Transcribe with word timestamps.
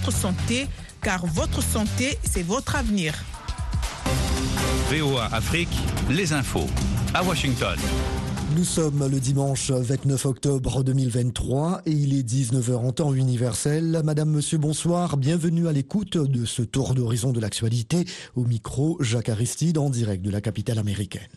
votre 0.00 0.16
santé, 0.16 0.66
car 1.02 1.26
votre 1.26 1.62
santé, 1.62 2.16
c'est 2.24 2.42
votre 2.42 2.74
avenir. 2.74 3.14
VOA 4.88 5.26
Afrique, 5.26 5.68
les 6.08 6.32
infos. 6.32 6.68
À 7.12 7.22
Washington. 7.22 7.76
Nous 8.56 8.64
sommes 8.64 9.06
le 9.06 9.20
dimanche 9.20 9.70
29 9.70 10.24
octobre 10.24 10.82
2023 10.82 11.82
et 11.84 11.90
il 11.90 12.18
est 12.18 12.26
19h 12.26 12.76
en 12.76 12.92
temps 12.92 13.12
universel. 13.12 14.00
Madame, 14.02 14.30
Monsieur, 14.30 14.56
bonsoir. 14.56 15.18
Bienvenue 15.18 15.68
à 15.68 15.72
l'écoute 15.72 16.16
de 16.16 16.46
ce 16.46 16.62
tour 16.62 16.94
d'horizon 16.94 17.32
de 17.32 17.40
l'actualité. 17.40 18.06
Au 18.36 18.44
micro, 18.44 18.96
Jacques 19.00 19.28
Aristide 19.28 19.76
en 19.76 19.90
direct 19.90 20.22
de 20.22 20.30
la 20.30 20.40
capitale 20.40 20.78
américaine. 20.78 21.28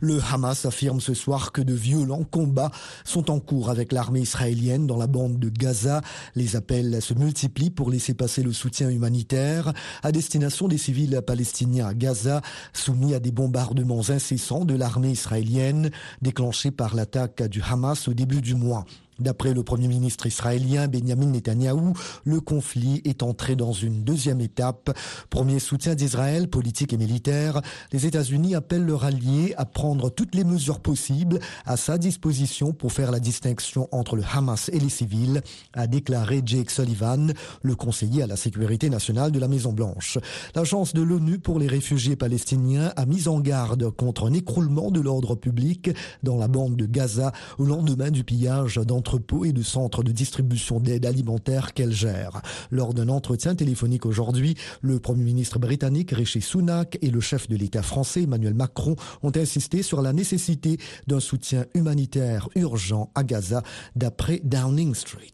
Le 0.00 0.18
Hamas 0.32 0.64
affirme 0.64 1.00
ce 1.00 1.12
soir 1.12 1.52
que 1.52 1.60
de 1.60 1.74
violents 1.74 2.24
combats 2.24 2.70
sont 3.04 3.30
en 3.30 3.38
cours 3.38 3.68
avec 3.68 3.92
l'armée 3.92 4.20
israélienne 4.20 4.86
dans 4.86 4.96
la 4.96 5.06
bande 5.06 5.38
de 5.38 5.50
Gaza. 5.50 6.00
Les 6.34 6.56
appels 6.56 7.02
se 7.02 7.12
multiplient 7.12 7.70
pour 7.70 7.90
laisser 7.90 8.14
passer 8.14 8.42
le 8.42 8.52
soutien 8.52 8.88
humanitaire 8.88 9.72
à 10.02 10.10
destination 10.10 10.68
des 10.68 10.78
civils 10.78 11.20
palestiniens 11.26 11.88
à 11.88 11.94
Gaza, 11.94 12.40
soumis 12.72 13.14
à 13.14 13.20
des 13.20 13.30
bombardements 13.30 14.08
incessants 14.08 14.64
de 14.64 14.74
l'armée 14.74 15.10
israélienne 15.10 15.90
déclenchés 16.22 16.70
par 16.70 16.94
l'attaque 16.94 17.42
du 17.42 17.62
Hamas 17.62 18.08
au 18.08 18.14
début 18.14 18.40
du 18.40 18.54
mois. 18.54 18.86
D'après 19.20 19.52
le 19.52 19.62
Premier 19.62 19.86
ministre 19.86 20.26
israélien 20.26 20.88
Benjamin 20.88 21.26
Netanyahou, 21.26 21.92
le 22.24 22.40
conflit 22.40 23.02
est 23.04 23.22
entré 23.22 23.54
dans 23.54 23.72
une 23.72 24.02
deuxième 24.02 24.40
étape. 24.40 24.96
Premier 25.28 25.58
soutien 25.58 25.94
d'Israël, 25.94 26.48
politique 26.48 26.94
et 26.94 26.96
militaire, 26.96 27.60
les 27.92 28.06
États-Unis 28.06 28.54
appellent 28.54 28.86
leurs 28.86 29.04
alliés 29.04 29.54
à 29.58 29.66
prendre 29.66 30.08
toutes 30.08 30.34
les 30.34 30.44
mesures 30.44 30.80
possibles 30.80 31.38
à 31.66 31.76
sa 31.76 31.98
disposition 31.98 32.72
pour 32.72 32.92
faire 32.92 33.10
la 33.10 33.20
distinction 33.20 33.88
entre 33.92 34.16
le 34.16 34.22
Hamas 34.32 34.70
et 34.72 34.78
les 34.78 34.88
civils, 34.88 35.42
a 35.74 35.86
déclaré 35.86 36.40
Jake 36.44 36.70
Sullivan, 36.70 37.32
le 37.62 37.74
conseiller 37.74 38.22
à 38.22 38.26
la 38.26 38.36
sécurité 38.36 38.88
nationale 38.88 39.32
de 39.32 39.38
la 39.38 39.48
Maison-Blanche. 39.48 40.18
L'agence 40.54 40.94
de 40.94 41.02
l'ONU 41.02 41.38
pour 41.38 41.58
les 41.58 41.66
réfugiés 41.66 42.16
palestiniens 42.16 42.92
a 42.96 43.04
mis 43.04 43.28
en 43.28 43.40
garde 43.40 43.90
contre 43.90 44.26
un 44.26 44.32
écroulement 44.32 44.90
de 44.90 45.00
l'ordre 45.00 45.34
public 45.34 45.90
dans 46.22 46.36
la 46.36 46.48
bande 46.48 46.76
de 46.76 46.86
Gaza 46.86 47.32
au 47.58 47.64
lendemain 47.64 48.10
du 48.10 48.24
pillage 48.24 48.76
d'entre 48.76 49.09
et 49.44 49.52
de 49.52 49.62
centres 49.62 50.02
de 50.02 50.12
distribution 50.12 50.78
d'aide 50.78 51.06
alimentaire 51.06 51.72
qu'elle 51.74 51.92
gère. 51.92 52.42
Lors 52.70 52.94
d'un 52.94 53.08
entretien 53.08 53.54
téléphonique 53.54 54.06
aujourd'hui, 54.06 54.56
le 54.82 55.00
Premier 55.00 55.24
ministre 55.24 55.58
britannique 55.58 56.12
Rishi 56.12 56.40
Sunak 56.40 56.98
et 57.02 57.10
le 57.10 57.20
chef 57.20 57.48
de 57.48 57.56
l'État 57.56 57.82
français 57.82 58.22
Emmanuel 58.22 58.54
Macron 58.54 58.96
ont 59.22 59.32
insisté 59.34 59.82
sur 59.82 60.02
la 60.02 60.12
nécessité 60.12 60.78
d'un 61.06 61.20
soutien 61.20 61.64
humanitaire 61.74 62.48
urgent 62.54 63.10
à 63.14 63.24
Gaza, 63.24 63.62
d'après 63.96 64.40
Downing 64.44 64.94
Street. 64.94 65.32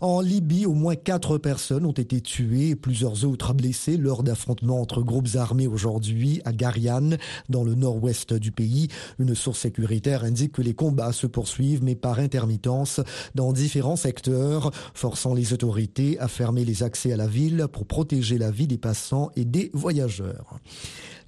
En 0.00 0.22
Libye, 0.22 0.64
au 0.64 0.72
moins 0.72 0.96
quatre 0.96 1.36
personnes 1.36 1.84
ont 1.84 1.92
été 1.92 2.22
tuées 2.22 2.70
et 2.70 2.76
plusieurs 2.76 3.26
autres 3.26 3.52
blessées 3.52 3.98
lors 3.98 4.22
d'affrontements 4.22 4.80
entre 4.80 5.02
groupes 5.02 5.28
armés 5.34 5.66
aujourd'hui 5.66 6.40
à 6.46 6.52
Gariane, 6.52 7.18
dans 7.50 7.64
le 7.64 7.74
nord-ouest 7.74 8.32
du 8.32 8.50
pays. 8.50 8.88
Une 9.18 9.34
source 9.34 9.58
sécuritaire 9.58 10.24
indique 10.24 10.52
que 10.52 10.62
les 10.62 10.72
combats 10.72 11.12
se 11.12 11.26
poursuivent, 11.26 11.84
mais 11.84 11.96
par 11.96 12.18
intermittence, 12.18 13.00
dans 13.34 13.52
différents 13.52 13.96
secteurs, 13.96 14.70
forçant 14.94 15.34
les 15.34 15.52
autorités 15.52 16.18
à 16.18 16.28
fermer 16.28 16.64
les 16.64 16.82
accès 16.82 17.12
à 17.12 17.18
la 17.18 17.26
ville 17.26 17.66
pour 17.70 17.84
protéger 17.84 18.38
la 18.38 18.50
vie 18.50 18.66
des 18.66 18.78
passants 18.78 19.30
et 19.36 19.44
des 19.44 19.70
voyageurs. 19.74 20.60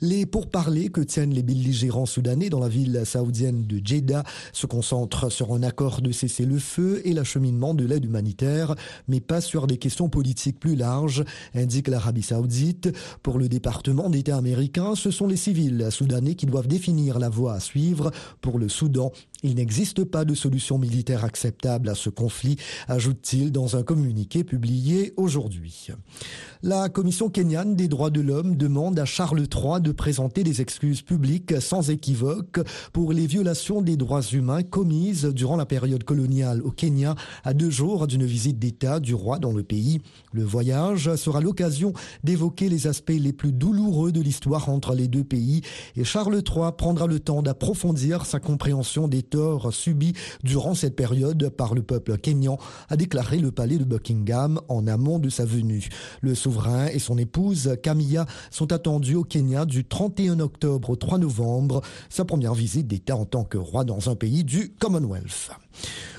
Les 0.05 0.27
pourparlers 0.27 0.89
que 0.89 1.01
tiennent 1.01 1.33
les 1.33 1.45
belligérants 1.45 2.07
soudanais 2.07 2.51
dans 2.51 2.59
la 2.59 2.69
ville 2.69 3.03
saoudienne 3.05 3.69
de 3.69 3.81
Jeddah 3.85 4.25
se 4.53 4.67
concentrent 4.67 5.31
sur 5.31 5.55
un 5.55 5.63
accord 5.63 6.01
de 6.01 6.11
cessez-le-feu 6.11 7.03
et 7.05 7.13
l'acheminement 7.13 7.73
de 7.73 7.85
l'aide 7.85 8.05
humanitaire, 8.05 8.75
mais 9.07 9.21
pas 9.21 9.41
sur 9.41 9.69
des 9.69 9.77
questions 9.77 10.09
politiques 10.09 10.59
plus 10.59 10.75
larges, 10.75 11.25
indique 11.55 11.87
l'Arabie 11.87 12.23
saoudite. 12.23 12.93
Pour 13.23 13.39
le 13.39 13.49
département 13.49 14.11
d'État 14.11 14.37
américain, 14.37 14.97
ce 14.97 15.13
sont 15.13 15.29
les 15.29 15.37
civils 15.37 15.87
soudanais 15.93 16.35
qui 16.35 16.47
doivent 16.47 16.67
définir 16.67 17.21
la 17.21 17.29
voie 17.29 17.55
à 17.55 17.61
suivre 17.61 18.11
pour 18.41 18.59
le 18.59 18.69
Soudan 18.69 19.13
il 19.43 19.57
n'existe 19.57 20.05
pas 20.05 20.25
de 20.25 20.35
solution 20.35 20.79
militaire 20.79 21.25
acceptable 21.25 21.89
à 21.89 21.95
ce 21.95 22.11
conflit, 22.11 22.57
ajoute-t-il 22.89 23.53
dans 23.53 23.77
un 23.77 23.83
communiqué 23.83 24.45
publié 24.45 25.13
aujourd'hui. 25.17 25.89
La 26.63 26.89
Commission 26.89 27.29
kenyane 27.29 27.75
des 27.75 27.89
droits 27.89 28.11
de 28.11 28.21
l'homme 28.21 28.57
demande 28.57 28.99
à 28.99 29.05
Charles 29.05 29.41
III 29.53 29.81
de 29.81 29.93
présenter 29.93 30.45
des 30.45 30.61
excuses 30.61 31.03
publiques 31.03 31.61
sans 31.61 31.91
équivoque 31.91 32.61
pour 32.93 33.13
les 33.13 33.27
violations 33.27 33.83
des 33.83 33.97
droits 33.97 34.23
humains 34.23 34.63
commises 34.63 35.25
durant 35.25 35.57
la 35.57 35.67
période 35.67 36.05
coloniale 36.05 36.63
au 36.63 36.71
Kenya 36.71 37.17
à 37.43 37.53
deux 37.53 37.71
jours 37.71 38.07
d'une 38.07 38.25
visite 38.25 38.59
d'État 38.59 39.01
du 39.01 39.15
roi 39.15 39.39
dans 39.39 39.53
le 39.53 39.65
pays. 39.65 40.01
Le 40.33 40.45
voyage 40.45 41.15
sera 41.17 41.41
l'occasion 41.41 41.93
d'évoquer 42.23 42.69
les 42.69 42.87
aspects 42.87 43.11
les 43.11 43.33
plus 43.33 43.53
douloureux 43.53 44.13
de 44.13 44.21
l'histoire 44.21 44.69
entre 44.69 44.95
les 44.95 45.09
deux 45.09 45.25
pays 45.25 45.63
et 45.97 46.05
Charles 46.05 46.43
III 46.47 46.71
prendra 46.77 47.07
le 47.07 47.19
temps 47.19 47.43
d'approfondir 47.43 48.25
sa 48.25 48.39
compréhension 48.39 49.09
des 49.09 49.23
durant 50.43 50.75
cette 50.75 50.97
période 50.97 51.49
par 51.51 51.75
le 51.75 51.83
peuple 51.83 52.19
kényan, 52.19 52.59
a 52.89 52.97
déclaré 52.97 53.39
le 53.39 53.51
palais 53.51 53.79
de 53.79 53.85
Buckingham 53.85 54.61
en 54.69 54.87
amont 54.87 55.19
de 55.19 55.29
sa 55.29 55.45
venue. 55.45 55.89
Le 56.21 56.35
souverain 56.35 56.87
et 56.87 56.99
son 56.99 57.19
épouse 57.19 57.77
Camilla 57.83 58.27
sont 58.51 58.73
attendus 58.73 59.17
au 59.17 59.25
Kenya 59.25 59.65
du 59.65 59.85
31 59.85 60.41
octobre 60.41 60.91
au 60.91 60.97
3 60.97 61.19
novembre, 61.19 61.83
sa 62.09 62.25
première 62.25 62.55
visite 62.55 62.87
d'État 62.87 63.17
en 63.17 63.25
tant 63.25 63.45
que 63.45 63.59
roi 63.59 63.85
dans 63.85 64.11
un 64.11 64.15
pays 64.15 64.45
du 64.45 64.75
Commonwealth. 64.79 65.51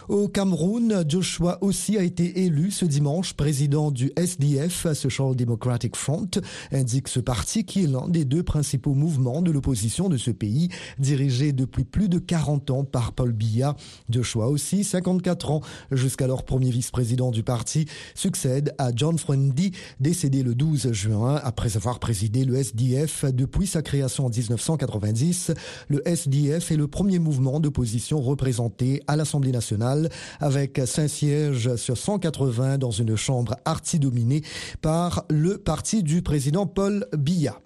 Au 0.10 0.28
Cameroun, 0.28 1.06
Joshua 1.08 1.58
aussi 1.62 1.98
a 1.98 2.04
été 2.04 2.44
élu 2.44 2.72
ce 2.72 2.84
dimanche 2.84 3.34
président 3.34 3.90
du 3.90 4.12
SDF, 4.18 4.92
Social 4.94 5.34
Democratic 5.34 5.96
Front, 5.96 6.30
indique 6.74 7.08
ce 7.08 7.22
parti 7.22 7.64
qui 7.64 7.86
est 7.86 7.88
l'un 7.88 8.10
des 8.10 8.26
deux 8.26 8.44
principaux 8.44 8.96
mouvements 8.96 9.42
de 9.42 9.50
l'opposition 9.50 10.10
de 10.10 10.18
ce 10.18 10.30
pays, 10.30 10.68
dirigé 11.00 11.54
depuis 11.54 11.86
plus 11.86 12.10
de 12.10 12.20
40 12.20 12.70
ans 12.72 12.84
par 12.84 13.14
Paul 13.14 13.32
Biya. 13.32 13.78
Joshua 14.10 14.50
aussi, 14.50 14.84
54 14.84 15.52
ans, 15.52 15.62
jusqu'alors 15.92 16.44
premier 16.44 16.70
vice-président 16.70 17.32
du 17.32 17.44
parti, 17.44 17.86
succède 18.14 18.76
à 18.80 18.92
John 18.94 19.18
Frendy, 19.18 19.72
décédé 20.02 20.44
le 20.44 20.54
12 20.54 20.92
juin 20.92 21.40
après 21.42 21.78
avoir 21.78 22.00
présidé 22.00 22.44
le 22.44 22.56
SDF 22.56 23.24
depuis 23.34 23.68
sa 23.68 23.82
création 23.82 24.26
en 24.26 24.30
1990. 24.30 25.54
Le 25.88 26.06
SDF 26.06 26.72
est 26.72 26.78
le 26.78 26.88
premier 26.88 27.20
mouvement 27.20 27.62
d'opposition 27.62 28.20
représenté 28.20 29.02
à 29.08 29.16
l'Assemblée 29.16 29.54
nationale 29.54 29.93
avec 30.40 30.82
cinq 30.86 31.08
sièges 31.08 31.76
sur 31.76 31.98
180 31.98 32.78
dans 32.78 32.92
une 32.92 33.16
chambre 33.16 33.56
arti-dominée 33.66 34.42
par 34.82 35.26
le 35.30 35.58
parti 35.58 36.04
du 36.04 36.22
président 36.22 36.66
Paul 36.66 37.08
Biya. 37.18 37.60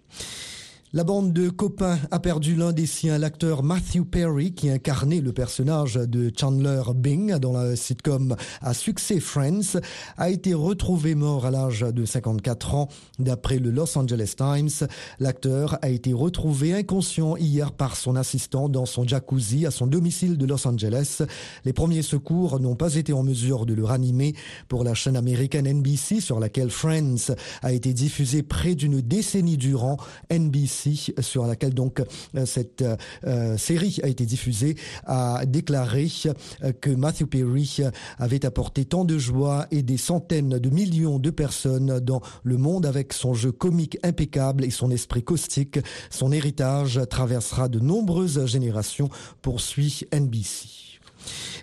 La 0.94 1.03
bande 1.03 1.34
de 1.34 1.50
copains 1.50 2.00
a 2.12 2.20
perdu 2.20 2.56
l'un 2.56 2.72
des 2.72 2.86
siens, 2.86 3.18
l'acteur 3.18 3.62
Matthew 3.62 4.06
Perry, 4.09 4.53
qui 4.53 4.70
incarnait 4.70 5.20
le 5.20 5.34
personnage 5.34 5.96
de 5.96 6.31
Chandler 6.34 6.81
Bing 6.96 7.36
dans 7.40 7.52
la 7.52 7.75
sitcom 7.75 8.38
à 8.62 8.74
succès 8.74 9.20
Friends, 9.20 9.81
a 10.16 10.30
été 10.30 10.53
retrouvé 10.53 11.14
mort 11.14 11.46
à 11.46 11.52
l'âge 11.52 11.81
de 11.81 12.06
54 12.06 12.74
ans. 12.74 12.88
D'après 13.20 13.59
le 13.59 13.70
Los 13.70 13.98
Angeles 13.98 14.36
Times, 14.38 14.88
l'acteur 15.20 15.78
a 15.81 15.90
été 15.90 16.14
retrouvé 16.14 16.74
inconscient 16.74 17.36
hier 17.36 17.74
par 17.74 17.98
son 17.98 18.16
assistant 18.16 18.69
dans 18.69 18.86
son 18.86 19.06
jacuzzi 19.06 19.66
à 19.66 19.72
son 19.72 19.88
domicile 19.88 20.38
de 20.38 20.46
Los 20.46 20.66
Angeles. 20.66 21.22
Les 21.66 21.74
premiers 21.74 22.02
secours 22.02 22.62
n'ont 22.62 22.78
pas 22.78 22.96
été 22.96 23.12
en 23.12 23.24
mesure 23.24 23.66
de 23.66 23.74
le 23.74 23.84
ranimer 23.84 24.36
pour 24.69 24.86
la 24.86 24.94
chaîne 24.94 25.18
américaine 25.18 25.68
NBC 25.68 26.22
sur 26.22 26.40
laquelle 26.40 26.69
Friends 26.69 27.34
a 27.62 27.74
été 27.74 27.94
diffusé 27.94 28.42
près 28.42 28.74
d'une 28.74 29.02
décennie 29.02 29.58
durant. 29.58 29.98
NBC 30.31 30.77
sur 31.20 31.46
laquelle 31.46 31.74
donc 31.74 32.02
euh, 32.36 32.46
cette 32.46 32.84
euh, 33.26 33.58
série 33.58 34.00
a 34.04 34.08
été 34.08 34.26
diffusée, 34.26 34.76
a 35.06 35.46
déclaré 35.46 36.08
euh, 36.26 36.72
que 36.80 36.90
Matthew 36.90 37.26
Perry 37.26 37.80
avait 38.18 38.46
apporté 38.46 38.86
tant 38.86 39.06
de 39.06 39.18
joie 39.18 39.68
et 39.72 39.82
des 39.82 39.98
centaines 39.98 40.60
de 40.60 40.70
millions 40.70 41.20
de 41.20 41.30
personnes 41.30 42.00
dans 42.00 42.22
le 42.44 42.57
monde 42.57 42.86
avec 42.86 43.13
son 43.13 43.34
jeu 43.34 43.51
comique 43.51 43.98
impeccable 44.04 44.63
et 44.63 44.69
son 44.69 44.92
esprit 44.92 45.24
caustique. 45.24 45.80
Son 46.10 46.31
héritage 46.31 47.00
traversera 47.10 47.68
de 47.68 47.80
nombreuses 47.80 48.46
générations, 48.46 49.10
poursuit 49.42 50.07
NBC. 50.13 50.87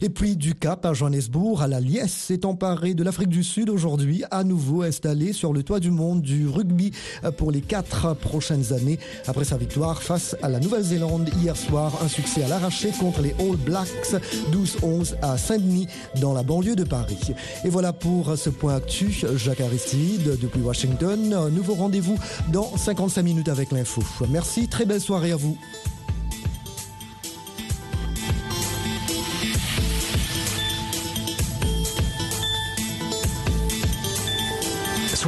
Et 0.01 0.09
puis 0.09 0.37
du 0.37 0.55
Cap 0.55 0.85
à 0.87 0.93
Johannesburg, 0.93 1.63
à 1.63 1.69
la 1.69 1.81
Liesse 1.81 2.13
s'est 2.13 2.45
emparé 2.45 2.95
de 2.95 3.03
l'Afrique 3.03 3.29
du 3.29 3.45
Sud 3.45 3.71
aujourd'hui, 3.71 4.25
à 4.31 4.45
nouveau 4.45 4.83
installé 4.83 5.33
sur 5.33 5.53
le 5.53 5.63
toit 5.63 5.81
du 5.81 5.91
monde 5.91 6.23
du 6.23 6.49
rugby 6.49 6.93
pour 7.37 7.51
les 7.51 7.61
quatre 7.61 8.15
prochaines 8.15 8.73
années. 8.73 8.99
Après 9.27 9.45
sa 9.45 9.57
victoire 9.57 10.03
face 10.03 10.37
à 10.43 10.49
la 10.49 10.61
Nouvelle-Zélande 10.61 11.31
hier 11.41 11.57
soir, 11.57 11.99
un 12.03 12.09
succès 12.09 12.43
à 12.43 12.49
l'arraché 12.49 12.91
contre 12.99 13.23
les 13.23 13.35
All 13.39 13.57
Blacks 13.57 14.15
12-11 14.53 15.15
à 15.23 15.39
Saint-Denis 15.39 15.87
dans 16.21 16.33
la 16.33 16.43
banlieue 16.43 16.77
de 16.77 16.85
Paris. 16.85 17.33
Et 17.65 17.69
voilà 17.69 17.93
pour 17.93 18.37
ce 18.37 18.51
point 18.51 18.75
actu. 18.75 19.25
Jacques 19.37 19.61
Aristide 19.61 20.39
depuis 20.41 20.61
Washington. 20.61 21.49
Nouveau 21.51 21.75
rendez-vous 21.75 22.19
dans 22.53 22.77
55 22.77 23.23
minutes 23.23 23.49
avec 23.49 23.73
l'info. 23.73 24.03
Merci, 24.29 24.69
très 24.69 24.85
belle 24.85 25.01
soirée 25.01 25.33
à 25.33 25.37
vous. 25.37 25.57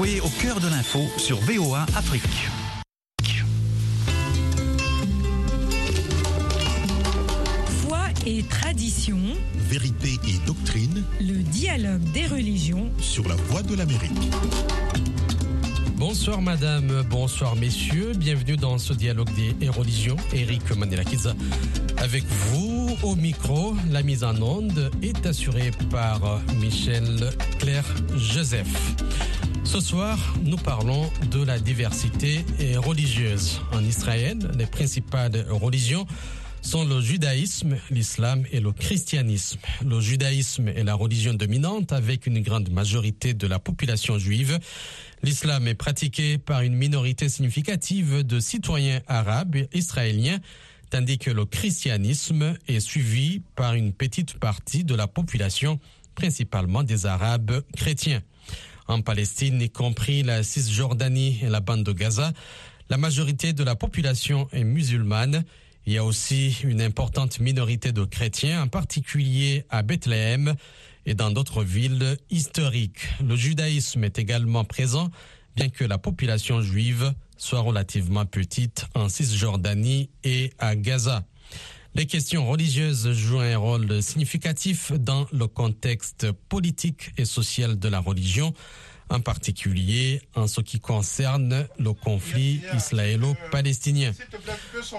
Soyez 0.06 0.20
au 0.20 0.28
cœur 0.40 0.60
de 0.60 0.68
l'info 0.68 1.00
sur 1.16 1.36
VOA 1.38 1.84
Afrique. 1.96 2.22
Foi 7.82 7.98
et 8.24 8.44
tradition, 8.44 9.18
Vérité 9.68 10.10
et 10.28 10.46
doctrine 10.46 11.02
le 11.20 11.42
dialogue 11.42 12.04
des 12.12 12.26
religions. 12.26 12.88
sur 13.00 13.26
la 13.26 13.34
voie 13.34 13.64
de 13.64 13.74
l'Amérique. 13.74 14.12
Bonsoir 15.96 16.40
madame, 16.40 17.02
bonsoir 17.10 17.56
messieurs, 17.56 18.12
bienvenue 18.16 18.56
dans 18.56 18.78
ce 18.78 18.92
dialogue 18.92 19.30
des 19.58 19.68
religions. 19.68 20.18
Eric 20.32 20.70
Manelakiza 20.76 21.34
avec 21.98 22.22
vous 22.52 22.96
au 23.02 23.16
micro. 23.16 23.74
La 23.90 24.04
mise 24.04 24.22
en 24.22 24.40
onde 24.40 24.88
est 25.02 25.26
assurée 25.26 25.72
par 25.90 26.40
Michel 26.60 27.30
Claire 27.58 27.86
Joseph. 28.14 28.94
Ce 29.76 29.82
soir, 29.82 30.18
nous 30.42 30.56
parlons 30.56 31.10
de 31.30 31.44
la 31.44 31.58
diversité 31.58 32.46
religieuse. 32.78 33.60
En 33.72 33.84
Israël, 33.84 34.38
les 34.58 34.64
principales 34.64 35.44
religions 35.50 36.06
sont 36.62 36.86
le 36.86 37.02
judaïsme, 37.02 37.76
l'islam 37.90 38.46
et 38.52 38.60
le 38.60 38.72
christianisme. 38.72 39.60
Le 39.84 40.00
judaïsme 40.00 40.68
est 40.68 40.82
la 40.82 40.94
religion 40.94 41.34
dominante 41.34 41.92
avec 41.92 42.26
une 42.26 42.40
grande 42.40 42.70
majorité 42.70 43.34
de 43.34 43.46
la 43.46 43.58
population 43.58 44.18
juive. 44.18 44.58
L'islam 45.22 45.68
est 45.68 45.74
pratiqué 45.74 46.38
par 46.38 46.62
une 46.62 46.74
minorité 46.74 47.28
significative 47.28 48.22
de 48.22 48.40
citoyens 48.40 49.02
arabes 49.08 49.56
et 49.56 49.68
israéliens, 49.74 50.38
tandis 50.88 51.18
que 51.18 51.30
le 51.30 51.44
christianisme 51.44 52.54
est 52.66 52.80
suivi 52.80 53.42
par 53.56 53.74
une 53.74 53.92
petite 53.92 54.38
partie 54.38 54.84
de 54.84 54.94
la 54.94 55.06
population, 55.06 55.78
principalement 56.14 56.82
des 56.82 57.04
arabes 57.04 57.60
chrétiens. 57.76 58.22
En 58.88 59.02
Palestine, 59.02 59.60
y 59.60 59.70
compris 59.70 60.22
la 60.22 60.42
Cisjordanie 60.42 61.40
et 61.42 61.48
la 61.48 61.60
bande 61.60 61.82
de 61.82 61.92
Gaza, 61.92 62.32
la 62.88 62.96
majorité 62.96 63.52
de 63.52 63.64
la 63.64 63.74
population 63.74 64.48
est 64.52 64.62
musulmane. 64.62 65.44
Il 65.86 65.92
y 65.92 65.98
a 65.98 66.04
aussi 66.04 66.58
une 66.62 66.80
importante 66.80 67.40
minorité 67.40 67.92
de 67.92 68.04
chrétiens, 68.04 68.62
en 68.62 68.68
particulier 68.68 69.64
à 69.70 69.82
Bethléem 69.82 70.54
et 71.04 71.14
dans 71.14 71.30
d'autres 71.30 71.64
villes 71.64 72.16
historiques. 72.30 73.08
Le 73.20 73.34
judaïsme 73.36 74.04
est 74.04 74.18
également 74.18 74.64
présent, 74.64 75.10
bien 75.56 75.68
que 75.68 75.84
la 75.84 75.98
population 75.98 76.62
juive 76.62 77.12
soit 77.36 77.60
relativement 77.60 78.24
petite 78.24 78.86
en 78.94 79.08
Cisjordanie 79.08 80.10
et 80.24 80.52
à 80.58 80.76
Gaza. 80.76 81.24
Les 81.96 82.04
questions 82.04 82.46
religieuses 82.46 83.10
jouent 83.12 83.40
un 83.40 83.56
rôle 83.56 84.02
significatif 84.02 84.92
dans 84.92 85.26
le 85.32 85.46
contexte 85.46 86.30
politique 86.50 87.12
et 87.16 87.24
social 87.24 87.78
de 87.78 87.88
la 87.88 88.00
religion, 88.00 88.52
en 89.08 89.20
particulier 89.20 90.20
en 90.34 90.46
ce 90.46 90.60
qui 90.60 90.80
concerne 90.80 91.66
le 91.78 91.92
conflit 91.92 92.60
israélo-palestinien. 92.74 94.12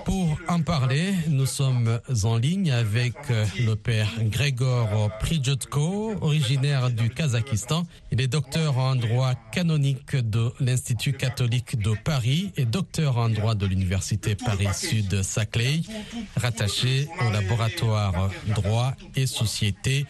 Pour 0.05 0.37
en 0.47 0.61
parler, 0.61 1.13
nous 1.29 1.45
sommes 1.45 1.99
en 2.23 2.37
ligne 2.37 2.71
avec 2.71 3.15
le 3.59 3.75
père 3.75 4.09
Grégor 4.21 5.11
Prijotko, 5.19 6.15
originaire 6.21 6.89
du 6.89 7.09
Kazakhstan. 7.09 7.85
Il 8.11 8.21
est 8.21 8.27
docteur 8.27 8.77
en 8.77 8.95
droit 8.95 9.33
canonique 9.51 10.15
de 10.15 10.51
l'Institut 10.59 11.13
catholique 11.13 11.77
de 11.77 11.93
Paris 12.03 12.51
et 12.55 12.65
docteur 12.65 13.17
en 13.17 13.29
droit 13.29 13.55
de 13.55 13.65
l'Université 13.65 14.35
Paris-Sud 14.35 15.21
Saclay, 15.21 15.81
rattaché 16.35 17.07
au 17.25 17.31
laboratoire 17.31 18.29
droit 18.55 18.93
et 19.15 19.27
société 19.27 20.05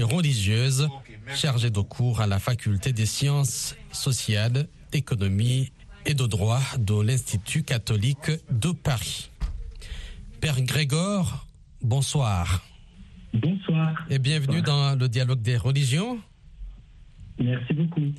religieuse, 0.00 0.88
chargé 1.34 1.70
de 1.70 1.80
cours 1.80 2.20
à 2.20 2.26
la 2.26 2.38
faculté 2.38 2.92
des 2.92 3.06
sciences 3.06 3.74
sociales, 3.92 4.68
d'économie 4.92 5.72
et 6.04 6.14
de 6.14 6.26
droit 6.26 6.60
de 6.78 7.00
l'Institut 7.00 7.62
catholique 7.62 8.30
de 8.50 8.70
Paris. 8.70 9.30
Père 10.40 10.60
Grégor, 10.62 11.46
bonsoir 11.82 12.64
Bonsoir. 13.32 14.06
et 14.08 14.18
bienvenue 14.18 14.62
dans 14.62 14.98
le 14.98 15.08
dialogue 15.08 15.42
des 15.42 15.56
religions. 15.56 16.18
Merci 17.38 17.74
beaucoup. 17.74 18.12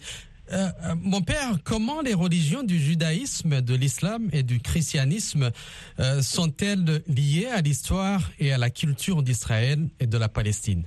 Euh, 0.52 0.70
euh, 0.84 0.96
mon 1.02 1.22
père, 1.22 1.58
comment 1.64 2.02
les 2.02 2.14
religions 2.14 2.64
du 2.64 2.80
judaïsme, 2.80 3.62
de 3.62 3.76
l'islam 3.76 4.30
et 4.32 4.44
du 4.44 4.60
christianisme 4.60 5.52
euh, 6.00 6.22
sont-elles 6.22 7.02
liées 7.08 7.48
à 7.48 7.62
l'histoire 7.62 8.30
et 8.40 8.54
à 8.54 8.58
la 8.58 8.70
culture 8.70 9.24
d'Israël 9.24 9.90
et 10.00 10.08
de 10.08 10.18
la 10.18 10.30
Palestine? 10.30 10.84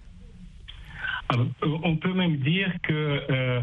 On 1.62 1.96
peut 1.96 2.12
même 2.12 2.36
dire 2.38 2.72
que 2.82 2.92
euh, 3.30 3.60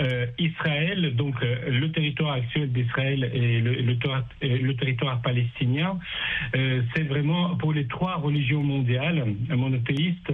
euh, 0.00 0.26
Israël, 0.38 1.14
donc 1.16 1.36
euh, 1.42 1.70
le 1.70 1.90
territoire 1.92 2.32
actuel 2.32 2.72
d'Israël 2.72 3.30
et 3.32 3.60
le, 3.60 3.74
le 3.74 3.98
ter- 3.98 4.24
euh, 4.42 4.58
le 4.60 4.74
territoire 4.76 5.20
palestinien, 5.22 5.98
euh, 6.56 6.82
c'est 6.94 7.04
vraiment 7.04 7.56
pour 7.56 7.72
les 7.72 7.86
trois 7.86 8.16
religions 8.16 8.62
mondiales 8.62 9.24
monothéistes, 9.48 10.32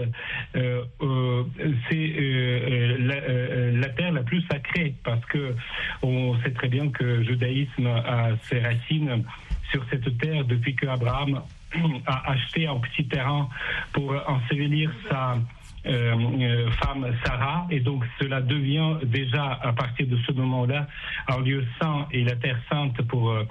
euh, 0.56 0.82
euh, 1.02 1.44
c'est 1.88 1.96
euh, 1.96 2.16
euh, 2.20 2.96
la, 2.98 3.14
euh, 3.14 3.88
terre 3.96 4.12
la 4.12 4.22
plus 4.22 4.42
sacrée 4.50 4.94
parce 5.04 5.24
que 5.26 5.54
on 6.02 6.36
sait 6.42 6.52
très 6.52 6.68
bien 6.68 6.88
que 6.90 7.04
le 7.04 7.22
judaïsme 7.24 7.86
a 7.86 8.30
ses 8.48 8.60
racines 8.60 9.24
sur 9.70 9.84
cette 9.90 10.18
terre 10.18 10.44
depuis 10.44 10.74
que 10.74 10.86
Abraham 10.86 11.42
a 12.06 12.30
acheté 12.30 12.66
un 12.66 12.76
petit 12.76 13.06
terrain 13.06 13.48
pour 13.92 14.14
ensevelir 14.28 14.90
sa 15.08 15.34
euh, 15.34 15.36
euh, 15.36 15.59
femme 15.84 17.06
Sarah, 17.24 17.66
et 17.70 17.80
donc 17.80 18.04
cela 18.20 18.40
devient 18.40 18.96
déjà 19.04 19.52
à 19.62 19.72
partir 19.72 20.06
de 20.06 20.16
ce 20.26 20.32
moment-là 20.32 20.86
un 21.28 21.40
lieu 21.40 21.64
saint 21.80 22.06
et 22.12 22.24
la 22.24 22.36
terre 22.36 22.58
sainte 22.70 23.00
pour 23.02 23.30
euh, 23.30 23.44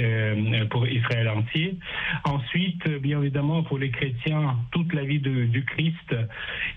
euh, 0.00 0.64
pour 0.66 0.86
Israël 0.86 1.28
entier. 1.28 1.76
Ensuite, 2.24 2.86
euh, 2.86 2.98
bien 2.98 3.20
évidemment, 3.20 3.62
pour 3.62 3.78
les 3.78 3.90
chrétiens, 3.90 4.56
toute 4.70 4.92
la 4.92 5.04
vie 5.04 5.18
de- 5.20 5.44
du 5.46 5.64
Christ 5.64 6.14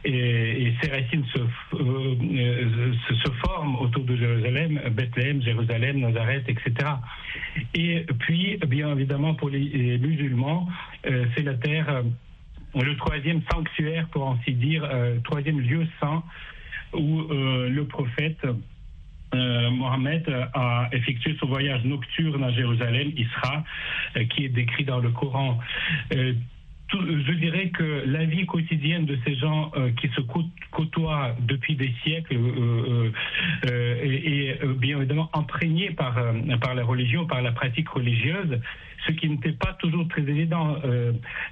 et, 0.04 0.74
ses 0.82 0.90
racines 0.92 1.26
se, 1.34 1.40
euh, 1.40 1.46
euh, 1.74 2.94
se, 3.08 3.14
se 3.16 3.32
forment 3.46 3.76
autour 3.78 4.04
de 4.04 4.16
Jérusalem, 4.16 4.80
Bethléem, 4.92 5.42
Jérusalem, 5.42 6.00
Nazareth, 6.00 6.48
etc. 6.50 6.74
Et 7.74 8.06
puis, 8.20 8.58
bien 8.68 8.92
évidemment, 8.92 9.34
pour 9.36 9.50
les, 9.50 9.98
musulmans, 9.98 10.68
euh, 11.06 11.26
c'est 11.36 11.44
la 11.44 11.56
terre 11.56 11.90
euh, 11.90 12.04
le 12.76 12.96
troisième 12.98 13.42
sanctuaire, 13.52 14.08
pour 14.10 14.30
ainsi 14.30 14.54
dire, 14.54 14.84
euh, 14.84 15.20
troisième 15.24 15.60
lieu 15.60 15.88
saint 16.00 16.24
où 16.94 17.22
euh, 17.22 17.70
le 17.70 17.86
prophète 17.86 18.46
euh, 19.34 19.70
Mohammed 19.72 20.24
a 20.54 20.90
effectué 20.94 21.36
son 21.40 21.48
voyage 21.48 21.84
nocturne 21.84 22.44
à 22.44 22.52
Jérusalem, 22.52 23.12
Isra, 23.16 23.64
euh, 24.16 24.24
qui 24.26 24.46
est 24.46 24.50
décrit 24.50 24.86
dans 24.86 25.00
le 25.00 25.12
Coran. 25.12 25.60
Euh, 26.14 26.34
je 26.92 27.34
dirais 27.34 27.70
que 27.70 28.04
la 28.06 28.26
vie 28.26 28.46
quotidienne 28.46 29.06
de 29.06 29.18
ces 29.26 29.36
gens 29.36 29.72
euh, 29.76 29.92
qui 30.00 30.08
se 30.10 30.22
cô- 30.22 30.46
côtoient 30.72 31.36
depuis 31.42 31.76
des 31.76 31.94
siècles 32.04 32.36
euh, 32.36 33.12
euh, 33.66 33.96
est, 34.04 34.66
bien 34.78 34.98
évidemment 34.98 35.30
imprégnée 35.34 35.92
par, 35.92 36.16
la 36.76 36.84
religion, 36.84 37.26
par 37.26 37.42
la 37.42 37.52
pratique 37.52 37.90
religieuse, 37.90 38.60
ce 39.06 39.12
qui 39.12 39.30
n'était 39.30 39.52
pas 39.52 39.74
toujours 39.74 40.08
très 40.08 40.22
évident 40.22 40.78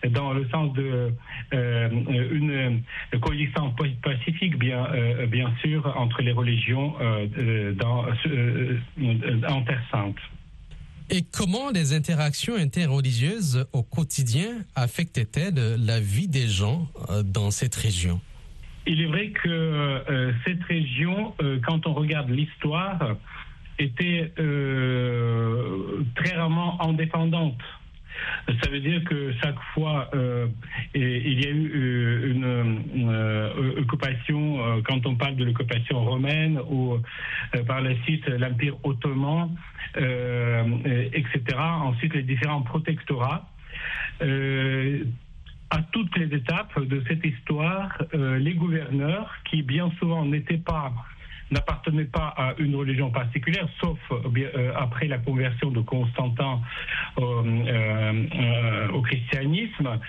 dans 0.10 0.34
le 0.34 0.48
sens 0.50 0.74
de 0.74 1.12
euh, 1.54 1.90
une 2.32 2.82
coexistence 3.22 3.74
pacifique, 4.02 4.58
bien, 4.58 4.88
sûr, 5.62 5.94
entre 5.98 6.22
les 6.22 6.32
religions 6.32 6.96
en 9.48 9.62
Terre 9.62 9.84
Sainte. 9.92 10.18
Et 11.10 11.22
comment 11.22 11.70
les 11.70 11.94
interactions 11.94 12.56
interreligieuses 12.56 13.68
au 13.74 13.84
quotidien 13.84 14.64
affectent-elles 14.76 15.76
la 15.86 16.00
vie 16.00 16.28
des 16.28 16.48
gens 16.48 16.88
euh, 17.10 17.22
dans 17.22 17.52
cette 17.52 17.76
région? 17.76 18.20
Il 18.88 19.02
est 19.02 19.06
vrai 19.06 19.30
que 19.30 19.50
euh, 19.50 20.34
cette 20.46 20.64
région, 20.64 21.36
euh, 21.42 21.60
quand 21.66 21.86
on 21.86 21.94
regarde 21.94 22.30
l'histoire, 22.30 23.18
était 23.78 24.32
très 26.16 26.36
rarement 26.36 26.82
indépendante. 26.82 27.60
Ça 28.48 28.70
veut 28.70 28.80
dire 28.80 29.04
que 29.04 29.34
chaque 29.42 29.60
fois, 29.74 30.10
euh, 30.14 30.48
il 30.94 31.44
y 31.44 31.48
a 31.48 31.50
eu 31.50 31.72
euh, 31.76 32.34
une 32.34 33.10
euh, 33.10 33.82
occupation, 33.82 34.60
euh, 34.60 34.82
quand 34.84 35.06
on 35.06 35.16
parle 35.16 35.36
de 35.36 35.46
l'occupation 35.46 36.04
romaine, 36.04 36.60
ou 36.70 36.98
par 37.68 37.82
la 37.82 37.96
suite 38.04 38.28
l'Empire 38.28 38.76
ottoman, 38.84 39.56
etc. 39.96 41.42
Ensuite, 41.58 42.14
les 42.14 42.24
différents 42.24 42.62
protectorats. 42.62 43.48
À 45.72 45.82
toutes 45.92 46.16
les 46.18 46.34
étapes 46.36 46.80
de 46.80 47.04
cette 47.08 47.26
histoire, 47.26 47.98
les 48.14 48.54
gouverneurs, 48.54 49.34
qui 49.46 49.62
bien 49.62 49.92
souvent 50.00 50.26
n'étaient 50.26 50.58
pas 50.58 50.94
n'appartenaient 51.52 52.06
pas 52.06 52.34
à 52.38 52.54
une 52.58 52.76
religion 52.76 53.12
particulière, 53.12 53.68
sauf 53.80 54.00
euh, 54.12 54.18
euh, 54.38 54.72
après 54.76 55.08
la 55.08 55.18
conversion 55.18 55.72
de 55.72 55.82
Constantin 55.82 56.62
au, 57.18 57.44
euh, 57.46 58.88
au 58.90 59.02
christianisme, 59.02 60.00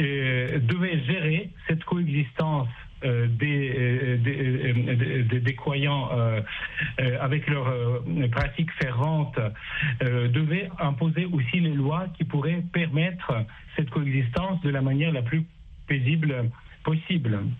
euh, 0.00 0.58
devaient 0.60 1.00
gérer 1.04 1.50
cette 1.66 1.84
coexistence 1.84 2.68
des, 3.00 4.18
des, 4.18 5.54
croyants 5.54 6.10
avec 7.20 7.46
leurs 7.46 8.02
pratiques 8.32 8.72
ferrantes 8.72 9.38
devaient 10.00 10.68
imposer 10.80 11.24
aussi 11.26 11.60
les 11.60 11.74
lois 11.74 12.06
qui 12.16 12.24
pourraient 12.24 12.64
permettre 12.72 13.46
cette 13.76 13.88
coexistence 13.90 14.60
de 14.62 14.70
la 14.70 14.82
manière 14.82 15.12
la 15.12 15.22
plus 15.22 15.44
paisible 15.86 16.50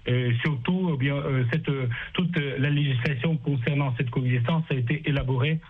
Et 0.06 0.32
surtout, 0.42 0.92
eh 0.94 0.96
bien, 0.96 1.16
cette, 1.52 1.70
toute 2.14 2.36
la 2.36 2.70
législation 2.70 3.36
concernant 3.36 3.94
cette 3.96 4.10
coexistence 4.10 4.64
a 4.70 4.74
été 4.74 5.02
élaborée 5.06 5.60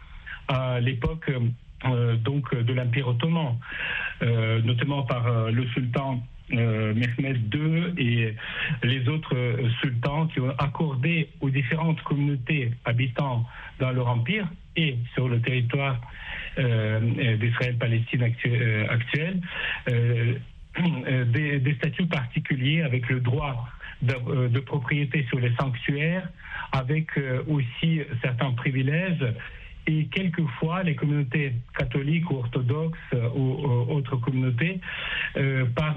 à 0.49 0.81
l'époque 0.81 1.31
euh, 1.85 2.17
donc 2.17 2.53
de 2.55 2.73
l'Empire 2.73 3.07
ottoman, 3.07 3.57
euh, 4.23 4.61
notamment 4.63 5.05
par 5.05 5.27
euh, 5.27 5.51
le 5.53 5.65
sultan 5.69 6.21
Mehmed 6.51 7.55
II 7.55 7.93
et 7.99 8.35
les 8.83 9.07
autres 9.09 9.37
sultans 9.83 10.29
qui 10.29 10.41
ont 10.41 10.51
accordé 10.57 11.29
aux 11.41 11.51
différentes 11.51 12.01
communautés 12.03 12.71
habitant 12.87 13.45
dans 13.79 13.91
leur 13.91 14.09
empire 14.09 14.49
et 14.75 14.97
sur 15.13 15.29
le 15.29 15.43
territoire 15.43 16.01
d'Israël-Palestine 16.57 18.23
actuel, 18.23 19.43
des, 21.33 21.75
statuts 21.79 22.07
particuliers 22.07 22.83
avec 22.83 23.09
le 23.09 23.21
droit 23.21 23.69
de, 24.03 24.49
de, 24.49 24.61
propriété 24.61 25.25
sur 25.29 25.41
les 25.41 25.55
sanctuaires, 25.57 26.29
avec 26.73 27.09
aussi 27.49 28.03
certains 28.23 28.53
privilèges. 28.53 29.25
Et 29.89 30.05
quelquefois, 30.09 30.83
les 30.83 30.95
communautés 30.95 31.55
catholiques 31.77 32.31
ou 32.31 32.37
orthodoxes 32.37 32.99
euh, 33.15 33.31
ou, 33.35 33.55
euh, 33.55 33.95
autres 33.95 34.17
communautés, 34.17 34.81
euh, 35.39 35.65
par 35.75 35.97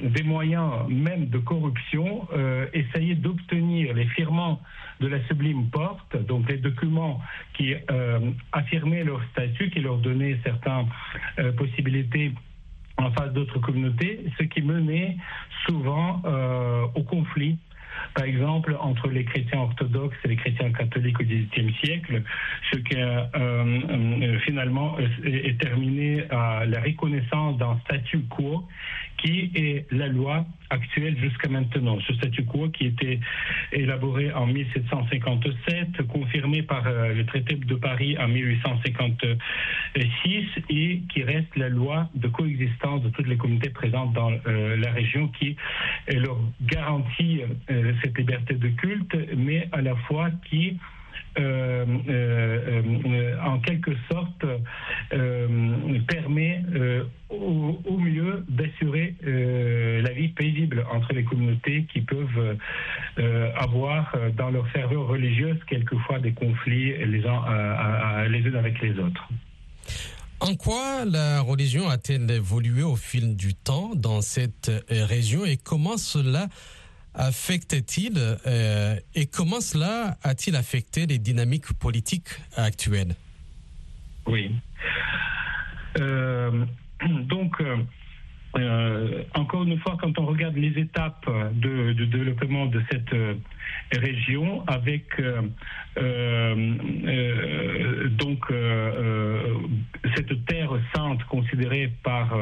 des 0.00 0.22
moyens 0.22 0.88
même 0.88 1.26
de 1.26 1.38
corruption, 1.38 2.26
essayaient 2.72 3.14
d'obtenir 3.14 3.92
les 3.94 4.06
firmements 4.06 4.60
de 5.00 5.08
la 5.08 5.22
sublime 5.26 5.68
porte, 5.68 6.16
donc 6.26 6.48
les 6.48 6.56
documents 6.56 7.20
qui 7.54 7.74
affirmaient 8.52 9.04
leur 9.04 9.22
statut, 9.32 9.70
qui 9.70 9.80
leur 9.80 9.98
donnaient 9.98 10.38
certaines 10.44 10.86
possibilités 11.56 12.32
en 12.98 13.10
face 13.10 13.32
d'autres 13.32 13.58
communautés, 13.58 14.24
ce 14.38 14.44
qui 14.44 14.62
menait 14.62 15.16
souvent 15.66 16.22
au 16.94 17.02
conflit. 17.02 17.58
Par 18.14 18.24
exemple, 18.24 18.76
entre 18.80 19.08
les 19.08 19.24
chrétiens 19.24 19.60
orthodoxes 19.60 20.16
et 20.24 20.28
les 20.28 20.36
chrétiens 20.36 20.70
catholiques 20.72 21.20
au 21.20 21.24
XVIIIe 21.24 21.74
siècle, 21.82 22.22
ce 22.76 22.82
qui 22.82 22.96
a 22.96 23.30
euh, 23.34 23.80
euh, 23.90 24.38
finalement 24.40 24.98
est 25.24 25.58
terminé 25.60 26.24
à 26.30 26.64
la 26.66 26.80
reconnaissance 26.80 27.56
d'un 27.58 27.78
statu 27.84 28.20
quo 28.28 28.66
qui 29.18 29.50
est 29.54 29.86
la 29.92 30.08
loi 30.08 30.44
actuelle 30.68 31.16
jusqu'à 31.18 31.48
maintenant. 31.48 31.98
Ce 32.06 32.12
statu 32.14 32.44
quo 32.44 32.68
qui 32.68 32.86
était 32.86 33.20
élaboré 33.72 34.30
en 34.32 34.46
1757, 34.46 36.02
confirmé 36.08 36.62
par 36.62 36.86
euh, 36.86 37.14
le 37.14 37.24
traité 37.24 37.54
de 37.54 37.74
Paris 37.76 38.18
en 38.18 38.28
1856 38.28 40.44
et 40.68 41.00
qui 41.08 41.22
reste 41.22 41.56
la 41.56 41.70
loi 41.70 42.10
de 42.14 42.28
coexistence 42.28 43.02
de 43.02 43.08
toutes 43.10 43.26
les 43.26 43.38
communautés 43.38 43.70
présentes 43.70 44.12
dans 44.12 44.32
euh, 44.46 44.76
la 44.76 44.92
région 44.92 45.28
qui 45.28 45.56
leur 46.08 46.36
garantit 46.62 47.40
euh, 47.70 47.94
cette 48.02 48.18
liberté 48.18 48.52
de 48.54 48.68
culte, 48.68 49.16
mais 49.34 49.68
à 49.72 49.80
la 49.80 49.96
fois 49.96 50.30
qui 50.50 50.68
euh, 50.68 50.72
euh, 50.72 50.72
euh, 50.72 50.95
en 53.44 53.58
quelque 53.60 53.92
sorte 54.10 54.44
permet 56.08 56.62
au, 57.30 57.98
mieux 57.98 58.44
d'assurer 58.48 59.14
la 59.22 60.12
vie 60.12 60.28
paisible 60.28 60.86
entre 60.90 61.12
les 61.12 61.24
communautés 61.24 61.86
qui 61.92 62.00
peuvent 62.00 62.56
avoir 63.56 64.14
dans 64.36 64.50
leur 64.50 64.68
ferveur 64.68 65.06
religieuse 65.06 65.58
quelquefois 65.68 66.18
des 66.18 66.32
conflits 66.32 66.96
les 67.04 67.26
uns, 67.26 68.28
les 68.28 68.46
uns 68.46 68.58
avec 68.58 68.80
les 68.80 68.98
autres. 68.98 69.28
En 70.40 70.54
quoi 70.54 71.04
la 71.06 71.40
religion 71.40 71.88
a-t-elle 71.88 72.30
évolué 72.30 72.82
au 72.82 72.96
fil 72.96 73.36
du 73.36 73.54
temps 73.54 73.92
dans 73.94 74.20
cette 74.20 74.70
région 74.90 75.46
et 75.46 75.56
comment 75.56 75.96
cela 75.96 76.48
affecte-t-il 77.16 78.12
euh, 78.46 78.96
et 79.14 79.26
comment 79.26 79.60
cela 79.60 80.16
a-t-il 80.22 80.54
affecté 80.56 81.06
les 81.06 81.18
dynamiques 81.18 81.72
politiques 81.78 82.28
actuelles? 82.56 83.14
Oui. 84.26 84.52
Euh, 85.98 86.64
donc, 87.28 87.60
euh, 88.58 89.22
encore 89.34 89.64
une 89.64 89.78
fois, 89.80 89.96
quand 90.00 90.18
on 90.18 90.26
regarde 90.26 90.56
les 90.56 90.78
étapes 90.80 91.28
de, 91.54 91.92
développement 91.92 92.66
de 92.66 92.82
cette 92.90 93.14
région, 93.92 94.66
avec 94.66 95.04
donc 98.18 98.44
cette 100.14 100.46
terre 100.46 100.70
sainte 100.94 101.22
considérée 101.24 101.92
par 102.02 102.34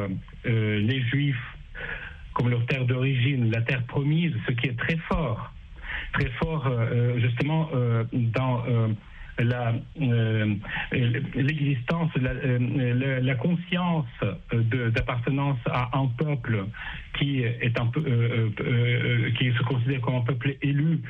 les 0.45 1.01
Juifs 1.09 1.54
comme 2.35 2.49
leur 2.49 2.65
terre 2.67 2.85
d'origine, 2.85 3.49
la 3.49 3.61
terre 3.61 3.83
promise, 3.85 4.33
ce 4.45 4.51
qui 4.51 4.67
est 4.67 4.77
très 4.77 4.97
fort, 5.09 5.51
très 6.13 6.29
fort 6.31 6.67
euh, 6.67 6.85
euh, 6.91 7.19
justement 7.19 7.69
euh, 7.73 8.03
dans 8.11 8.63
la 9.39 9.73
l'existence, 10.93 12.09
la, 12.15 13.35
conscience 13.35 14.05
d'appartenance 14.93 15.57
à 15.69 15.97
un 15.97 16.07
peuple 16.07 16.67
qui 17.19 17.41
est 17.41 17.77
un 17.77 17.87
peu, 17.87 18.01
qui 19.37 19.51
se 19.51 19.61
considère 19.63 19.99
comme 19.99 20.15
un 20.15 20.21
peuple 20.21 20.55
élu 20.61 21.01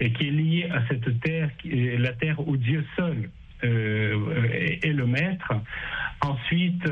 et 0.00 0.12
qui 0.12 0.26
est 0.26 0.32
lié 0.32 0.68
à 0.72 0.88
cette 0.88 1.20
terre, 1.20 1.50
la 1.64 2.12
terre 2.14 2.40
où 2.48 2.56
Dieu 2.56 2.84
seul 2.96 3.30
est 3.62 4.92
le 4.92 5.06
maître. 5.06 5.52
Ensuite, 6.20 6.82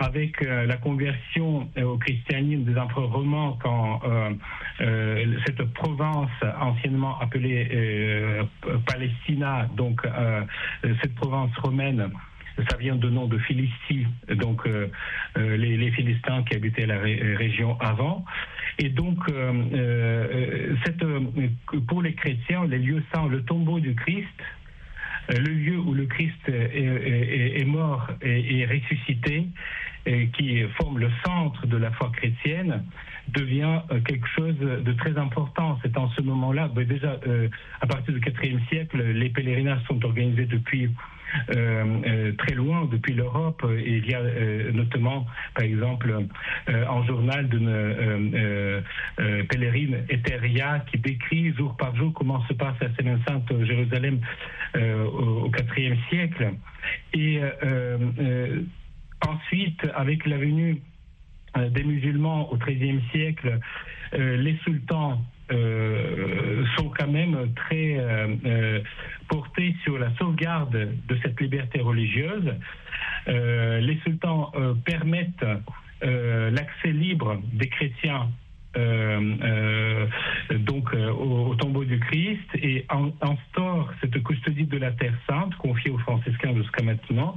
avec 0.00 0.42
euh, 0.42 0.66
la 0.66 0.78
conversion 0.78 1.68
euh, 1.76 1.84
au 1.84 1.98
christianisme 1.98 2.64
des 2.64 2.78
empereurs 2.78 3.12
romains, 3.12 3.56
quand 3.62 4.00
euh, 4.04 5.36
cette 5.46 5.62
province 5.74 6.30
anciennement 6.58 7.18
appelée 7.20 7.68
Palestina, 8.86 9.68
donc 9.76 10.00
cette 11.02 11.14
province 11.16 11.54
romaine, 11.58 12.10
ça 12.70 12.76
vient 12.78 12.96
de 12.96 13.10
nom 13.10 13.26
de 13.26 13.36
Philistie, 13.38 14.06
donc 14.36 14.66
les, 15.36 15.90
Philistins 15.90 16.42
qui 16.44 16.56
habitaient 16.56 16.86
la 16.86 16.98
région 16.98 17.78
avant. 17.80 18.24
Et 18.78 18.88
donc, 18.88 19.18
pour 21.88 22.02
les 22.02 22.14
chrétiens, 22.14 22.64
les 22.66 22.78
lieux 22.78 23.02
saints, 23.12 23.28
le 23.28 23.42
tombeau 23.44 23.80
du 23.80 23.94
Christ, 23.94 24.26
le 25.28 25.52
lieu 25.52 25.78
où 25.78 25.92
le 25.92 26.06
Christ 26.06 26.48
est, 26.48 27.64
mort 27.66 28.08
et 28.22 28.64
ressuscité, 28.64 29.46
qui 30.04 30.62
forme 30.78 30.98
le 30.98 31.10
centre 31.24 31.66
de 31.66 31.76
la 31.76 31.90
foi 31.92 32.10
chrétienne, 32.14 32.82
devient 33.32 33.80
euh, 33.90 34.00
quelque 34.00 34.28
chose 34.28 34.56
de 34.58 34.92
très 34.92 35.16
important. 35.18 35.78
C'est 35.82 35.96
en 35.96 36.08
ce 36.10 36.22
moment-là, 36.22 36.68
ben 36.68 36.86
déjà 36.86 37.18
euh, 37.26 37.48
à 37.80 37.86
partir 37.86 38.14
du 38.14 38.20
IVe 38.20 38.60
siècle, 38.68 39.02
les 39.02 39.30
pèlerinages 39.30 39.82
sont 39.88 40.04
organisés 40.04 40.46
depuis 40.46 40.90
euh, 41.54 42.32
très 42.38 42.54
loin, 42.54 42.88
depuis 42.90 43.14
l'Europe. 43.14 43.64
Il 43.86 44.08
y 44.08 44.14
a 44.14 44.20
notamment, 44.72 45.26
par 45.54 45.64
exemple, 45.64 46.12
un 46.66 47.06
journal 47.06 47.48
d'une 47.48 48.82
pèlerine 49.48 49.98
Etheria 50.08 50.84
qui 50.90 50.98
décrit 50.98 51.54
jour 51.54 51.76
par 51.76 51.94
jour 51.94 52.12
comment 52.14 52.44
se 52.46 52.54
passe 52.54 52.74
la 52.80 52.92
Semaine 52.96 53.20
Sainte 53.28 53.48
à 53.48 53.64
Jérusalem 53.64 54.18
au 54.74 55.50
IVe 55.76 55.96
siècle. 56.08 56.52
Ensuite, 59.26 59.86
avec 59.94 60.26
la 60.26 60.38
venue 60.38 60.80
euh, 61.56 61.68
des 61.68 61.82
musulmans 61.82 62.50
au 62.52 62.56
XIIIe 62.56 63.00
siècle, 63.10 63.58
euh, 64.14 64.36
les 64.36 64.56
sultans 64.64 65.20
euh, 65.50 66.64
sont 66.76 66.90
quand 66.96 67.08
même 67.08 67.52
très 67.54 67.98
portés 69.28 69.74
sur 69.82 69.98
la 69.98 70.14
sauvegarde 70.16 70.70
de 71.08 71.18
cette 71.22 71.40
liberté 71.40 71.80
religieuse. 71.80 72.54
les 73.26 73.98
sultans 74.04 74.52
permettent 74.84 75.44
l'accès 76.02 76.92
libre 76.92 77.40
des 77.52 77.68
chrétiens 77.68 78.28
donc 80.50 80.94
au, 80.94 81.54
tombeau 81.56 81.84
du 81.84 81.98
Christ 81.98 82.48
et 82.54 82.86
instaure 83.20 83.92
cette 84.00 84.22
custodie 84.22 84.66
de 84.66 84.78
la 84.78 84.92
terre 84.92 85.18
sainte 85.28 85.54
confiée 85.56 85.90
aux 85.90 85.98
franciscains 85.98 86.54
jusqu'à 86.54 86.84
maintenant 86.84 87.36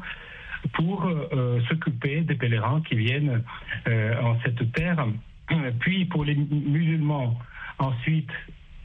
pour 0.71 1.05
euh, 1.05 1.61
s'occuper 1.67 2.21
des 2.21 2.35
pèlerins 2.35 2.81
qui 2.81 2.95
viennent 2.95 3.43
euh, 3.87 4.21
en 4.21 4.39
cette 4.41 4.71
terre. 4.73 5.05
Puis 5.79 6.05
pour 6.05 6.23
les 6.23 6.35
musulmans, 6.35 7.37
ensuite, 7.79 8.31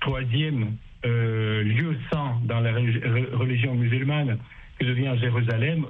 troisième 0.00 0.76
euh, 1.04 1.62
lieu 1.62 1.97
saint 2.11 2.40
dans 2.44 2.61
la 2.61 2.73
religion 2.73 3.75
musulmane 3.75 4.38
que 4.78 4.85
devient 4.85 5.14
Jérusalem, 5.20 5.87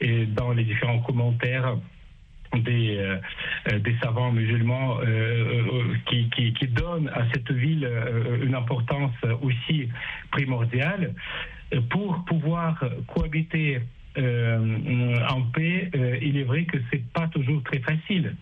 et 0.00 0.26
dans 0.26 0.52
les 0.52 0.64
différents 0.64 0.98
commentaires 1.00 1.76
des, 2.54 2.98
euh, 2.98 3.78
des 3.78 3.94
savants 4.02 4.32
musulmans 4.32 4.98
qui, 6.06 6.28
qui, 6.30 6.66
donnent 6.66 7.08
à 7.10 7.22
cette 7.32 7.52
ville 7.52 7.88
une 8.42 8.56
importance 8.56 9.14
aussi 9.42 9.88
primordiale 10.32 11.14
pour 11.88 12.24
pouvoir 12.24 12.82
cohabiter 13.06 13.80
en 14.16 15.42
paix. 15.52 15.90
il 16.22 16.36
est 16.36 16.44
vrai 16.44 16.64
que 16.64 16.78
c'est 16.90 17.04
pas 17.12 17.28
toujours 17.28 17.62
très 17.62 17.78
facile 17.80 18.34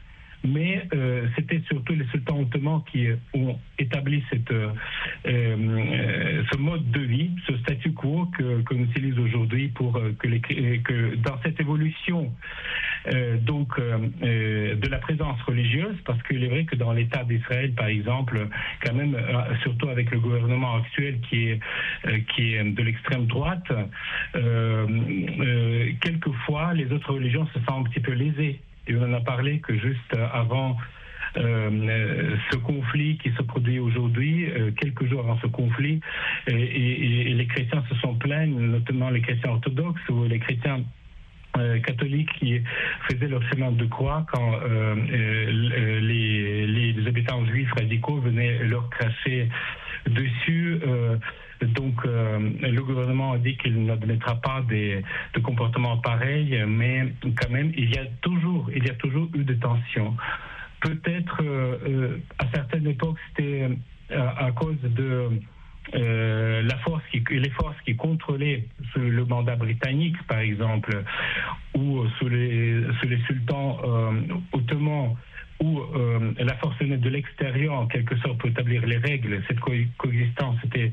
mais 0.45 0.87
euh, 0.95 1.27
c'était 1.37 1.61
surtout 1.69 1.95
les 1.95 2.07
sultans 2.07 2.41
ottomans 2.41 2.83
qui 2.91 3.09
ont 3.35 3.59
établi 3.79 4.23
euh, 4.53 4.69
euh, 5.27 6.43
ce 6.51 6.57
mode 6.57 6.91
de 6.91 7.01
vie, 7.01 7.31
ce 7.47 7.57
statu 7.59 7.93
quo 7.93 8.29
que, 8.37 8.63
que 8.63 8.75
utilisons 8.75 9.23
aujourd'hui 9.23 9.69
pour 9.69 9.95
que 9.95 11.15
dans 11.17 11.41
cette 11.43 11.61
évolution 11.61 12.33
donc 13.43 13.81
de 13.81 14.89
la 14.89 14.99
présence 14.99 15.41
religieuse, 15.43 15.97
parce 16.05 16.23
qu'il 16.25 16.43
est 16.45 16.49
vrai 16.49 16.65
que 16.65 16.77
dans 16.77 16.93
l'État 16.93 17.25
d'Israël, 17.25 17.73
par 17.73 17.87
exemple, 17.87 18.49
quand 18.85 18.95
même, 18.95 19.17
surtout 19.63 19.89
avec 19.89 20.11
le 20.11 20.21
gouvernement 20.21 20.77
actuel 20.77 21.19
qui 21.29 21.49
est 21.49 21.61
qui 22.35 22.55
est 22.55 22.65
de 22.65 22.83
l'extrême 22.83 23.27
droite, 23.27 23.67
quelquefois 26.01 26.75
les 26.75 26.93
autres 26.93 27.13
religions 27.15 27.47
se 27.55 27.61
sentent 27.61 27.87
un 27.87 27.91
petit 27.91 28.01
peu 28.01 28.13
lésées 28.13 28.61
et 28.89 28.97
on 28.97 29.03
en 29.03 29.13
a 29.13 29.21
parlé 29.21 29.61
que 29.61 29.77
juste 29.77 30.17
avant 30.33 30.77
euh, 31.37 32.37
ce 32.51 32.57
conflit 32.57 33.19
qui 33.19 33.31
se 33.33 33.43
produit 33.43 33.79
aujourd'hui, 33.79 34.51
euh, 34.51 34.71
quelques 34.73 35.07
jours 35.07 35.21
avant 35.21 35.39
ce 35.41 35.47
conflit, 35.47 36.01
et, 36.47 37.35
les 37.35 37.47
chrétiens 37.47 37.85
se 37.89 37.95
sont 37.97 38.15
plaints, 38.15 38.47
notamment 38.47 39.11
les 39.11 39.21
chrétiens 39.21 39.51
orthodoxes 39.51 40.09
ou 40.09 40.25
les 40.25 40.39
chrétiens 40.39 40.83
euh, 41.59 41.79
catholiques 41.81 42.33
qui 42.39 42.61
faisaient 43.09 43.29
leur 43.29 43.43
chemin 43.51 43.73
de 43.73 43.85
croix 43.85 44.27
quand 44.33 44.59
les, 45.11 46.67
les, 46.67 47.07
habitants 47.07 47.45
juifs 47.47 47.73
radicaux 47.73 48.21
venaient 48.21 48.65
leur 48.65 48.89
cracher 48.91 49.49
dessus. 50.07 50.81
Euh, 52.39 52.71
le 52.71 52.83
gouvernement 52.83 53.33
a 53.33 53.39
dit 53.39 53.57
qu'il 53.57 53.85
n'admettra 53.85 54.37
pas 54.37 54.63
de 54.63 55.41
comportements 55.41 55.99
pareils, 55.99 56.65
mais 56.67 57.13
quand 57.37 57.51
même, 57.51 57.73
il 57.77 57.95
y 57.95 57.99
a 57.99 58.07
toujours, 58.21 58.71
il 58.75 58.85
y 58.85 58.91
eu 59.39 59.45
des 59.45 59.57
tensions. 59.57 60.17
Peut-être 60.81 61.43
euh, 61.43 61.77
euh, 61.87 62.19
à 62.39 62.47
certaines 62.55 62.87
époques, 62.87 63.19
c'était 63.29 63.69
à, 64.11 64.53
cause 64.53 64.81
de 64.83 65.29
la 65.93 66.77
force 66.79 67.03
qui, 67.11 67.23
les 67.31 67.51
forces 67.51 67.77
qui 67.85 67.97
contrôlaient 67.97 68.65
le 68.97 69.25
mandat 69.25 69.57
britannique, 69.57 70.17
par 70.27 70.39
exemple, 70.39 71.03
ou 71.75 72.07
sous 72.19 72.29
les 72.29 72.85
sultans 73.27 73.79
ottomans 74.53 75.17
où 75.61 75.81
euh, 75.81 76.33
la 76.39 76.57
force 76.57 76.79
venait 76.79 76.99
de 76.99 77.09
l'extérieur 77.09 77.75
en 77.75 77.87
quelque 77.87 78.17
sorte 78.19 78.39
pour 78.39 78.49
établir 78.49 78.87
les 78.87 78.99
règles, 78.99 79.43
cette 79.49 79.61
coexistence 79.61 80.57
était 80.65 80.93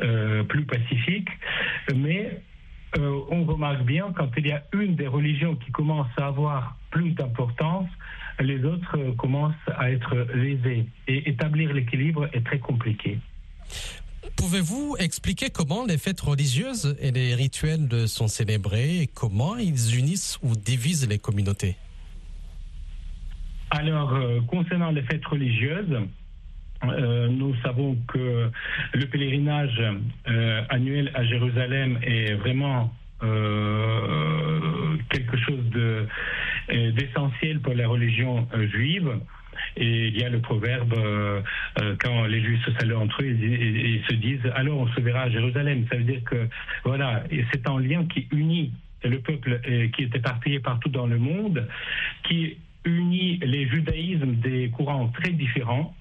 euh, 0.00 0.42
plus 0.44 0.64
pacifique, 0.64 1.28
mais 1.94 2.40
euh, 2.98 3.20
on 3.30 3.44
remarque 3.44 3.84
bien 3.84 4.12
quand 4.16 4.30
il 4.36 4.46
y 4.46 4.52
a 4.52 4.62
une 4.72 4.96
des 4.96 5.06
religions 5.06 5.56
qui 5.56 5.70
commence 5.70 6.08
à 6.16 6.26
avoir 6.26 6.76
plus 6.90 7.10
d'importance, 7.10 7.88
les 8.40 8.64
autres 8.64 9.14
commencent 9.16 9.54
à 9.76 9.90
être 9.90 10.14
lésées. 10.34 10.86
Et 11.08 11.28
établir 11.28 11.72
l'équilibre 11.72 12.28
est 12.32 12.44
très 12.44 12.58
compliqué. 12.58 13.18
Pouvez-vous 14.36 14.96
expliquer 14.98 15.48
comment 15.50 15.86
les 15.86 15.96
fêtes 15.98 16.20
religieuses 16.20 16.96
et 17.00 17.10
les 17.10 17.34
rituels 17.34 18.08
sont 18.08 18.28
célébrés 18.28 19.00
et 19.00 19.06
comment 19.06 19.56
ils 19.56 19.98
unissent 19.98 20.38
ou 20.42 20.54
divisent 20.54 21.08
les 21.08 21.18
communautés? 21.18 21.76
Alors, 23.70 24.14
euh, 24.14 24.40
concernant 24.46 24.90
les 24.92 25.02
fêtes 25.02 25.24
religieuses, 25.26 25.98
euh, 26.84 27.28
nous 27.28 27.54
savons 27.62 27.96
que 28.06 28.50
le 28.94 29.06
pèlerinage 29.06 29.82
euh, 30.28 30.62
annuel 30.68 31.10
à 31.14 31.24
Jérusalem 31.24 31.98
est 32.02 32.34
vraiment 32.34 32.92
quelque 35.08 35.38
chose 35.38 35.64
d'essentiel 36.68 37.60
pour 37.60 37.72
la 37.72 37.88
religion 37.88 38.46
juive. 38.72 39.10
Et 39.78 40.08
il 40.08 40.18
y 40.18 40.22
a 40.22 40.28
le 40.28 40.40
proverbe, 40.40 40.94
quand 41.98 42.26
les 42.26 42.42
Juifs 42.42 42.62
se 42.66 42.72
saluent 42.72 42.96
entre 42.96 43.22
eux, 43.22 43.26
ils, 43.26 44.04
se 44.06 44.14
disent 44.16 44.46
alors 44.54 44.80
on 44.80 44.88
se 44.88 45.00
verra 45.00 45.22
à 45.22 45.30
Jérusalem. 45.30 45.86
Ça 45.90 45.96
veut 45.96 46.04
dire 46.04 46.22
que 46.24 46.46
voilà, 46.84 47.24
c'est 47.54 47.66
un 47.66 47.80
lien 47.80 48.04
qui 48.04 48.28
unit 48.32 48.74
le 49.02 49.18
peuple 49.20 49.60
qui 49.94 50.02
est 50.02 50.14
éparpillé 50.14 50.60
partout 50.60 50.90
dans 50.90 51.06
le 51.06 51.16
monde, 51.16 51.66
qui 52.24 52.58
unit 52.86 53.38
les 53.38 53.68
judaïsmes 53.68 54.36
des 54.36 54.70
courants 54.70 55.08
très 55.08 55.32
différents. 55.32 55.94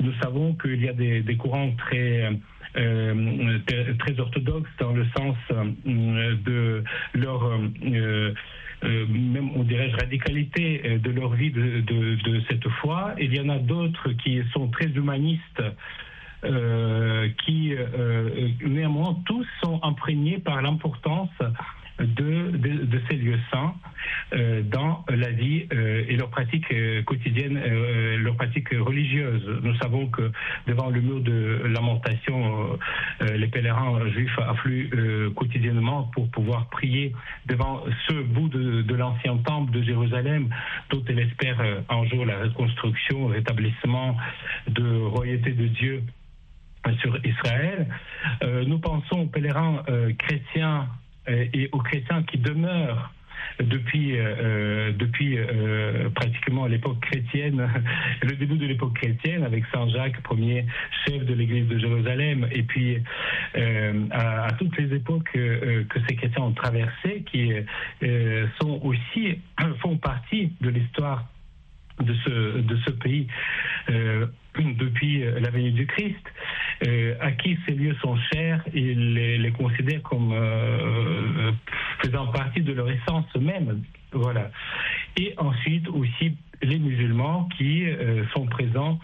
Nous 0.00 0.12
savons 0.22 0.54
qu'il 0.54 0.82
y 0.82 0.88
a 0.88 0.92
des, 0.92 1.36
courants 1.36 1.72
très, 1.72 2.30
euh, 2.76 3.58
très 3.98 4.20
orthodoxes 4.20 4.70
dans 4.78 4.92
le 4.92 5.06
sens 5.16 5.36
euh, 5.50 6.34
de 6.44 6.84
leur, 7.14 7.44
euh, 7.44 8.34
même 8.82 9.50
on 9.56 9.64
dirait 9.64 9.90
radicalité 9.90 10.98
de 11.02 11.10
leur 11.10 11.32
vie 11.32 11.50
de, 11.50 11.80
de, 11.80 12.40
cette 12.48 12.68
foi. 12.80 13.14
Il 13.18 13.34
y 13.34 13.40
en 13.40 13.48
a 13.48 13.58
d'autres 13.58 14.12
qui 14.12 14.40
sont 14.52 14.68
très 14.68 14.86
humanistes. 14.86 15.62
qui 17.44 17.74
néanmoins 18.64 19.16
tous 19.26 19.46
sont 19.64 19.80
imprégnés 19.82 20.38
par 20.38 20.62
l'importance 20.62 21.36
de, 21.98 23.00
ces 23.08 23.16
lieux 23.16 23.38
saints 23.50 23.74
euh, 24.32 24.62
dans 24.62 25.04
la 25.08 25.30
vie 25.30 25.66
euh, 25.72 26.04
et 26.08 26.16
leur 26.16 26.30
pratique 26.30 26.70
euh, 26.72 27.02
quotidienne, 27.02 27.58
leur 28.22 28.36
pratique 28.36 28.68
religieuse. 28.70 29.42
Nous 29.62 29.74
savons 29.76 30.06
que 30.08 30.30
devant 30.66 30.90
le 30.90 31.00
mur 31.00 31.20
de 31.20 31.62
lamentation, 31.66 32.78
les 33.20 33.46
pèlerins 33.48 34.08
juifs 34.10 34.38
affluent 34.38 34.90
quotidiennement 35.34 36.04
pour 36.14 36.28
pouvoir 36.30 36.68
prier 36.68 37.12
devant 37.46 37.84
ce 38.06 38.14
bout 38.14 38.48
de, 38.48 38.94
l'ancien 38.94 39.36
temple 39.38 39.72
de 39.72 39.82
Jérusalem, 39.82 40.48
dont 40.90 41.02
elle 41.08 41.20
espère 41.20 41.60
un 41.88 42.04
jour 42.06 42.26
la 42.26 42.38
reconstruction, 42.40 43.28
le 43.28 43.34
rétablissement 43.34 44.16
de 44.68 45.02
royauté 45.06 45.52
de 45.52 45.66
Dieu 45.66 46.02
sur 47.00 47.18
Israël. 47.24 47.86
nous 48.66 48.78
pensons 48.78 49.20
aux 49.20 49.26
pèlerins 49.26 49.84
chrétiens 50.18 50.88
et 51.28 51.68
aux 51.72 51.78
chrétiens 51.78 52.22
qui 52.22 52.38
demeurent 52.38 53.12
depuis, 53.60 54.18
euh, 54.18 54.34
euh, 54.40 54.92
depuis 54.92 55.38
pratiquement 56.14 56.66
l'époque 56.66 57.00
chrétienne, 57.00 57.68
le 58.22 58.36
début 58.36 58.56
de 58.56 58.66
l'époque 58.66 58.94
chrétienne, 58.94 59.44
avec 59.44 59.64
Saint 59.72 59.88
Jacques, 59.88 60.20
premier 60.22 60.66
chef 61.06 61.24
de 61.24 61.34
l'Église 61.34 61.68
de 61.68 61.78
Jérusalem, 61.78 62.46
et 62.52 62.62
puis 62.62 63.02
à, 64.10 64.48
toutes 64.58 64.76
les 64.78 64.94
époques 64.94 65.30
que 65.32 66.00
ces 66.08 66.16
chrétiens 66.16 66.44
ont 66.44 66.52
traversées, 66.52 67.24
qui 67.30 67.52
sont 68.60 68.80
aussi 68.82 69.38
font 69.80 69.96
partie 69.96 70.52
de 70.60 70.70
l'histoire 70.70 71.24
de 72.00 72.14
ce, 72.24 72.60
de 72.60 72.76
ce 72.86 72.90
pays 72.90 73.26
depuis 74.56 75.20
la 75.20 75.50
venue 75.50 75.72
du 75.72 75.86
Christ. 75.86 76.16
Euh, 76.86 77.16
à 77.20 77.32
qui 77.32 77.58
ces 77.66 77.74
lieux 77.74 77.96
sont 78.00 78.16
chers, 78.32 78.62
ils 78.72 79.14
les, 79.14 79.50
considèrent 79.50 80.02
comme 80.02 80.32
euh, 80.32 80.38
euh, 80.38 81.52
faisant 82.00 82.28
partie 82.28 82.60
de 82.60 82.72
leur 82.72 82.88
essence 82.88 83.26
même. 83.34 83.82
Voilà. 84.12 84.50
Et 85.16 85.34
ensuite 85.38 85.88
aussi 85.88 86.36
les 86.62 86.78
musulmans 86.78 87.48
qui 87.56 87.84
sont 88.34 88.46
présents 88.46 88.98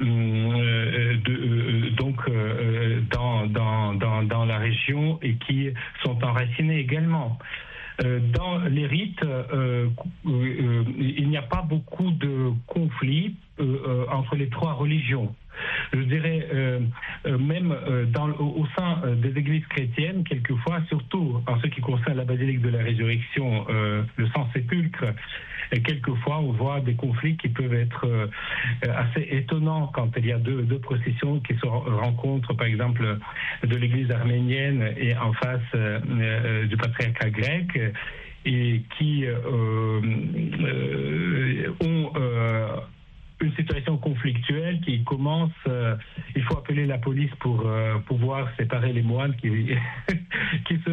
de, 0.00 1.88
donc 1.96 2.16
dans, 3.10 3.46
dans, 3.46 3.94
dans, 3.94 4.22
dans, 4.22 4.44
la 4.44 4.58
région 4.58 5.18
et 5.22 5.34
qui 5.34 5.70
sont 6.04 6.22
enracinés 6.24 6.78
également. 6.78 7.38
Dans 7.98 8.58
les 8.70 8.86
rites, 8.86 9.24
il 10.24 11.28
n'y 11.28 11.36
a 11.36 11.42
pas 11.42 11.62
beaucoup 11.62 12.10
de 12.12 12.52
conflits 12.66 13.34
entre 14.08 14.36
les 14.36 14.48
trois 14.48 14.72
religions 14.72 15.34
je 15.92 16.00
dirais, 16.00 16.46
euh, 16.52 16.80
euh, 17.26 17.38
même 17.38 17.72
euh, 17.72 18.06
au, 18.38 18.66
sein 18.76 19.00
des 19.16 19.38
églises 19.38 19.66
chrétiennes, 19.66 20.24
quelquefois, 20.24 20.80
surtout 20.88 21.42
en 21.46 21.60
ce 21.60 21.66
qui 21.68 21.80
concerne 21.80 22.16
la 22.16 22.24
basilique 22.24 22.60
de 22.60 22.68
la 22.68 22.82
résurrection, 22.82 23.66
le 23.68 24.26
Saint-Sépulcre, 24.34 25.14
quelquefois, 25.84 26.38
on 26.38 26.52
voit 26.52 26.80
des 26.80 26.94
conflits 26.94 27.36
qui 27.36 27.48
peuvent 27.48 27.74
être 27.74 28.06
assez 28.82 29.26
étonnants 29.30 29.90
quand 29.94 30.10
il 30.16 30.26
y 30.26 30.32
a 30.32 30.38
deux, 30.38 30.62
deux 30.62 30.78
processions 30.78 31.40
qui 31.40 31.54
se 31.56 31.66
rencontrent, 31.66 32.54
par 32.54 32.66
exemple, 32.66 33.18
de 33.62 33.76
l'église 33.76 34.10
arménienne 34.10 34.94
et 34.96 35.16
en 35.16 35.32
face 35.34 35.60
du 36.68 36.76
patriarcat 36.76 37.30
grec, 37.30 37.78
et 38.44 38.82
qui 38.96 39.24
ont 41.80 42.12
une 43.40 43.52
situation 43.54 43.96
conflictuelle 43.98 44.80
qui 44.80 45.04
commence. 45.04 45.52
euh, 45.68 45.94
il 46.34 46.42
faut 46.42 46.58
appeler 46.58 46.86
la 46.86 46.98
police 46.98 47.30
pour 47.40 47.62
euh, 47.66 47.98
pouvoir 48.06 48.48
séparer 48.56 48.92
les 48.92 49.02
moines 49.02 49.34
qui, 49.36 49.48
qui 50.66 50.74
se, 50.84 50.90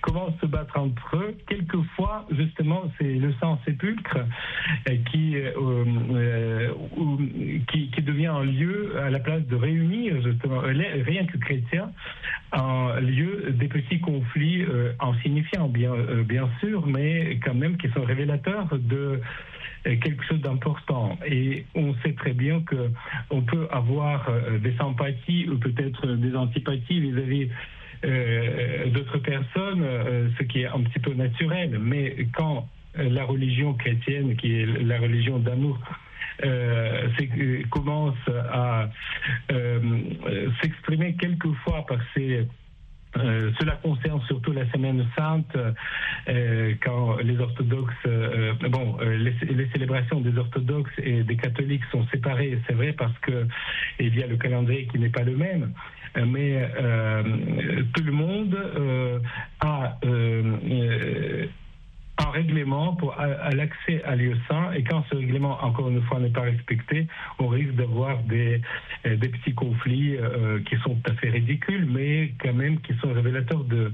commencent 0.00 0.34
à 0.38 0.40
se 0.40 0.46
battre 0.46 0.78
entre 0.78 1.16
eux. 1.16 1.36
Quelquefois, 1.48 2.26
justement, 2.30 2.90
c'est 2.98 3.14
le 3.14 3.32
sang 3.40 3.58
sépulcre 3.64 4.18
euh, 4.88 4.96
qui, 5.10 5.36
euh, 5.36 5.52
euh, 6.14 6.72
qui, 7.70 7.90
qui 7.90 8.02
devient 8.02 8.26
un 8.26 8.44
lieu 8.44 8.98
à 9.00 9.10
la 9.10 9.20
place 9.20 9.46
de 9.46 9.56
réunir, 9.56 10.20
justement, 10.22 10.62
euh, 10.62 10.72
les- 10.72 11.02
rien 11.02 11.24
que 11.26 11.36
chrétiens, 11.38 11.90
un 12.52 13.00
lieu 13.00 13.50
des 13.52 13.68
petits 13.68 14.00
conflits 14.00 14.64
insignifiants, 15.00 15.68
bien, 15.68 15.92
bien 16.26 16.48
sûr, 16.60 16.86
mais 16.86 17.38
quand 17.44 17.54
même 17.54 17.76
qui 17.78 17.88
sont 17.90 18.02
révélateurs 18.04 18.68
de 18.78 19.20
quelque 19.84 20.24
chose 20.24 20.40
d'important. 20.40 21.18
Et 21.26 21.64
on 21.74 21.94
sait 22.02 22.12
très 22.12 22.32
bien 22.32 22.60
que 22.60 22.90
on 23.30 23.42
peut 23.42 23.66
avoir 23.70 24.28
euh, 24.28 24.58
des 24.58 24.74
sympathies 24.76 25.48
ou 25.48 25.58
peut-être 25.58 26.06
des 26.06 26.36
antipathies 26.36 27.00
vis-à-vis 27.00 27.48
euh, 28.04 28.86
d'autres 28.90 29.18
personnes, 29.18 29.82
euh, 29.82 30.28
ce 30.38 30.44
qui 30.44 30.62
est 30.62 30.66
un 30.66 30.80
petit 30.80 30.98
peu 30.98 31.14
naturel. 31.14 31.78
Mais 31.80 32.26
quand 32.34 32.68
la 32.94 33.24
religion 33.24 33.72
chrétienne, 33.74 34.36
qui 34.36 34.60
est 34.60 34.66
la 34.66 34.98
religion 34.98 35.38
d'amour, 35.38 35.78
commence 37.70 38.18
à 38.50 38.90
s'exprimer 40.60 41.14
quelquefois 41.14 41.86
par 41.86 41.98
ces 42.14 42.46
euh, 43.16 43.50
cela 43.58 43.72
concerne 43.82 44.20
surtout 44.22 44.52
la 44.52 44.70
Semaine 44.72 45.04
Sainte, 45.16 45.56
euh, 46.28 46.74
quand 46.82 47.18
les 47.18 47.38
orthodoxes, 47.38 47.92
euh, 48.06 48.54
bon, 48.70 48.96
euh, 49.00 49.16
les, 49.16 49.34
les 49.54 49.68
célébrations 49.70 50.20
des 50.20 50.36
orthodoxes 50.38 50.92
et 50.98 51.22
des 51.22 51.36
catholiques 51.36 51.84
sont 51.90 52.06
séparées, 52.08 52.58
c'est 52.66 52.74
vrai, 52.74 52.92
parce 52.92 53.16
que 53.18 53.46
il 54.00 54.18
y 54.18 54.22
a 54.22 54.26
le 54.26 54.36
calendrier 54.36 54.86
qui 54.86 54.98
n'est 54.98 55.10
pas 55.10 55.24
le 55.24 55.36
même. 55.36 55.72
Mais 56.14 56.68
euh, 56.78 57.22
tout 57.94 58.04
le 58.04 58.12
monde 58.12 58.56
a 59.60 59.98
un 62.26 62.30
règlement 62.30 62.94
pour 62.96 63.12
à, 63.18 63.24
à 63.24 63.50
l'accès 63.50 64.02
à 64.04 64.14
et 64.74 64.82
quand 64.84 65.04
ce 65.10 65.16
règlement 65.16 65.58
encore 65.62 65.88
une 65.88 66.02
fois 66.02 66.18
n'est 66.20 66.30
pas 66.30 66.42
respecté, 66.42 67.06
on 67.38 67.48
risque 67.48 67.74
d'avoir 67.74 68.18
des, 68.24 68.60
euh, 69.06 69.16
petits 69.28 69.54
conflits 69.54 70.16
euh, 70.16 70.60
qui 70.68 70.76
sont 70.78 70.94
tout 70.96 71.10
à 71.10 71.14
fait 71.14 71.30
ridicules, 71.30 71.86
mais 71.86 72.32
quand 72.42 72.52
même 72.54 72.80
qui 72.80 72.94
sont 73.00 73.12
révélateurs 73.12 73.64
de 73.64 73.92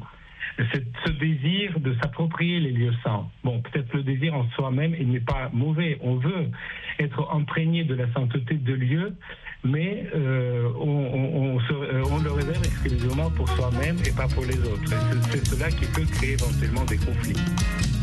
ce 1.05 1.11
désir 1.11 1.79
de 1.79 1.95
s'approprier 2.03 2.59
les 2.59 2.73
lieux 2.73 2.95
saints. 3.05 3.27
Bon, 3.45 3.61
peut-être 3.61 3.93
le 3.95 4.03
désir 4.03 4.35
en 4.35 4.49
soi-même, 4.51 4.95
il 4.99 5.09
n'est 5.09 5.21
pas 5.21 5.51
mauvais. 5.53 5.99
On 6.01 6.17
veut 6.17 6.49
être 6.99 7.29
imprégné 7.33 7.85
de 7.85 7.95
la 7.95 8.11
sainteté 8.13 8.55
de 8.55 8.75
lieux, 8.75 9.15
mais 9.63 10.07
euh, 10.15 10.69
on, 10.81 10.89
on- 10.89 11.59
le 12.25 12.33
réserve 12.33 12.65
exclusivement 12.65 13.31
pour 13.31 13.49
soi-même 13.51 13.97
et 14.07 14.11
pas 14.17 14.27
pour 14.29 14.45
les 14.45 14.59
autres. 14.61 14.91
C'est 15.31 15.47
cela 15.47 15.69
qui 15.71 15.87
peut 15.93 16.07
créer 16.17 16.33
éventuellement 16.33 16.85
des 16.85 16.97
conflits. 16.97 17.98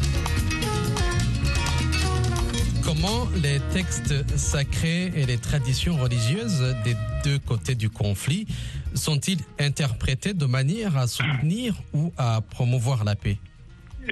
Comment 2.85 3.27
les 3.41 3.59
textes 3.73 4.13
sacrés 4.37 5.11
et 5.15 5.25
les 5.25 5.39
traditions 5.39 5.97
religieuses 5.97 6.75
des 6.83 6.95
deux 7.23 7.39
côtés 7.39 7.73
du 7.73 7.89
conflit 7.89 8.45
sont-ils 8.93 9.39
interprétés 9.59 10.35
de 10.35 10.45
manière 10.45 10.95
à 10.95 11.07
soutenir 11.07 11.73
ou 11.93 12.13
à 12.15 12.41
promouvoir 12.41 13.03
la 13.03 13.15
paix? 13.15 13.39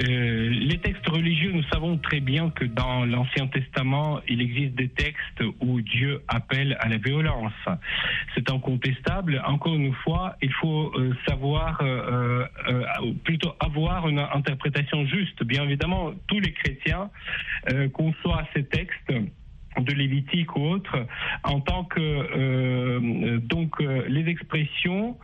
Euh, 0.02 0.50
les 0.50 0.80
textes 0.80 1.08
religieux, 1.08 1.52
nous 1.52 1.64
savons 1.72 1.98
très 1.98 2.20
bien 2.20 2.50
que 2.50 2.66
dans 2.66 3.06
l'Ancien 3.06 3.48
Testament, 3.48 4.22
il 4.28 4.42
existe 4.42 4.74
des 4.74 4.90
textes 4.90 5.44
où 5.62 5.82
Dieu 5.82 6.22
appelle 6.28 6.76
à 6.80 6.90
la 6.90 6.98
violence. 6.98 7.54
C'est 8.34 8.50
incontestable. 8.50 9.42
Encore 9.46 9.76
une 9.76 9.94
fois, 9.94 10.36
il 10.42 10.52
faut 10.54 10.92
euh, 10.96 11.14
savoir, 11.28 11.80
euh, 11.82 12.46
euh, 12.68 13.14
plutôt 13.24 13.54
avoir 13.60 14.10
une 14.10 14.20
interprétation 14.20 15.06
juste. 15.06 15.44
Bien 15.44 15.64
évidemment, 15.64 16.14
tous 16.28 16.40
les 16.40 16.54
chrétiens 16.54 17.12
euh, 17.72 17.88
conçoivent 17.90 18.48
ces 18.56 18.64
textes 18.64 19.14
de 19.80 19.94
Lévitique 19.94 20.56
ou 20.56 20.62
autres, 20.62 21.06
en 21.44 21.60
tant 21.60 21.84
que 21.86 22.00
euh, 22.00 23.40
donc 23.40 23.82
euh, 23.82 24.04
les 24.08 24.30
expressions 24.30 25.18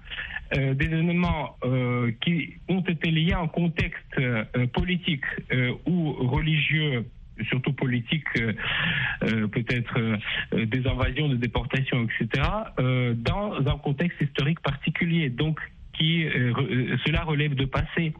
euh, 0.55 0.73
des 0.73 0.85
éléments 0.85 1.57
euh, 1.63 2.12
qui 2.21 2.55
ont 2.67 2.81
été 2.81 3.12
liés 3.12 3.33
à 3.33 3.39
un 3.39 3.47
contexte 3.47 4.17
euh, 4.17 4.43
politique 4.73 5.25
euh, 5.51 5.73
ou 5.85 6.13
religieux 6.13 7.05
surtout 7.47 7.71
politique, 7.71 8.25
euh, 8.38 9.47
peut-être 9.47 9.97
euh, 9.97 10.65
des 10.65 10.85
invasions, 10.85 11.29
des 11.29 11.38
déportations, 11.38 12.05
etc., 12.05 12.45
euh, 12.79 13.13
dans 13.13 13.55
un 13.65 13.77
contexte 13.77 14.19
historique 14.19 14.59
particulier. 14.59 15.29
Donc, 15.29 15.59
qui 15.93 16.25
cela 17.05 17.23
relève 17.23 17.55
de 17.55 17.65
passé. 17.65 18.13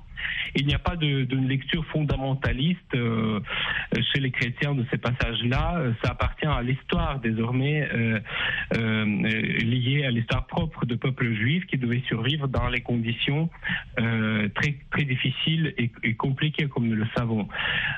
Il 0.56 0.66
n'y 0.66 0.74
a 0.74 0.80
pas 0.80 0.96
de, 0.96 1.24
de 1.26 1.38
lecture 1.38 1.86
fondamentaliste 1.88 2.96
euh, 2.96 3.40
chez 4.14 4.20
les 4.20 4.32
chrétiens 4.32 4.74
de 4.76 4.86
ces 4.92 4.98
passages-là. 4.98 5.78
Euh, 5.78 5.94
Ça 6.04 6.12
appartient 6.12 6.46
à 6.46 6.62
l'histoire 6.62 7.20
désormais 7.20 7.88
euh, 7.94 8.20
euh, 8.78 9.06
liée 9.06 10.06
à 10.06 10.12
l'histoire 10.12 10.48
propre 10.48 10.86
de 10.86 10.96
peuple 10.96 11.34
juif 11.34 11.66
qui 11.68 11.78
devait 11.78 12.02
survivre 12.08 12.48
dans 12.48 12.68
les 12.70 12.82
conditions 12.82 13.50
euh, 14.00 14.48
très 14.56 14.76
très 14.92 15.04
difficiles 15.06 15.74
et, 15.78 15.92
et 16.04 16.16
compliquées 16.16 16.68
comme 16.68 16.88
nous 16.88 16.96
le 16.96 17.08
savons. 17.16 17.48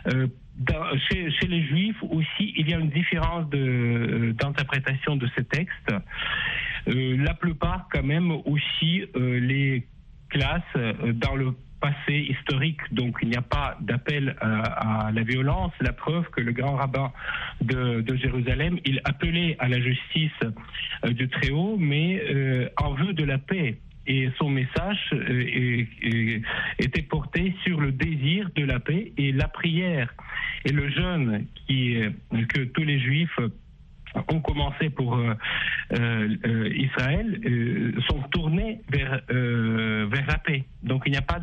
Euh, 0.07 0.27
dans- 0.57 0.97
chez, 1.09 1.31
chez 1.31 1.47
les 1.47 1.63
juifs 1.65 2.01
aussi, 2.03 2.53
il 2.57 2.69
y 2.69 2.73
a 2.73 2.77
une 2.79 2.89
différence 2.89 3.49
de- 3.49 4.35
d'interprétation 4.37 5.15
de 5.15 5.27
ces 5.35 5.43
textes. 5.45 5.91
Euh, 6.87 7.17
la 7.17 7.33
plupart, 7.33 7.87
quand 7.91 8.03
même, 8.03 8.31
aussi 8.31 9.03
euh, 9.15 9.39
les 9.39 9.87
classes 10.29 10.61
euh, 10.75 11.13
dans 11.13 11.35
le 11.35 11.53
passé 11.81 12.13
historique, 12.29 12.81
donc 12.91 13.17
il 13.21 13.29
n'y 13.29 13.35
a 13.35 13.41
pas 13.41 13.77
d'appel 13.81 14.35
à, 14.39 15.07
à 15.07 15.11
la 15.11 15.23
violence. 15.23 15.73
La 15.81 15.93
preuve 15.93 16.29
que 16.29 16.41
le 16.41 16.51
grand 16.51 16.75
rabbin 16.75 17.11
de, 17.61 18.15
Jérusalem, 18.15 18.79
il 18.85 19.01
appelait 19.03 19.55
à 19.59 19.67
la 19.67 19.79
justice 19.81 20.31
euh, 20.43 21.11
du 21.11 21.27
Très-Haut, 21.27 21.77
mais 21.79 22.21
euh, 22.29 22.69
en 22.77 22.93
vue 22.93 23.13
de 23.13 23.23
la 23.23 23.37
paix. 23.37 23.77
Et 24.07 24.29
son 24.39 24.49
message 24.49 24.99
euh, 25.13 25.85
était 26.79 27.03
porté 27.03 27.55
sur 27.63 27.79
le 27.79 27.91
désir 27.91 28.49
de 28.55 28.65
la 28.65 28.79
paix 28.79 29.11
et 29.17 29.31
la 29.31 29.47
prière. 29.47 30.13
Et 30.65 30.71
le 30.71 30.89
jeûne 30.89 31.45
qui, 31.55 31.97
euh, 31.97 32.09
que 32.49 32.61
tous 32.63 32.83
les 32.83 32.99
juifs 32.99 33.39
ont 34.15 34.39
commencé 34.41 34.89
pour 34.89 35.15
euh, 35.15 35.33
euh, 35.93 36.29
euh, 36.45 36.69
Israël 36.75 37.39
sont 38.09 38.21
tournés 38.31 38.81
vers, 38.89 39.21
vers 39.29 40.27
la 40.27 40.37
paix. 40.37 40.65
Donc 40.83 41.03
il 41.05 41.11
n'y 41.11 41.17
a 41.17 41.21
pas 41.21 41.39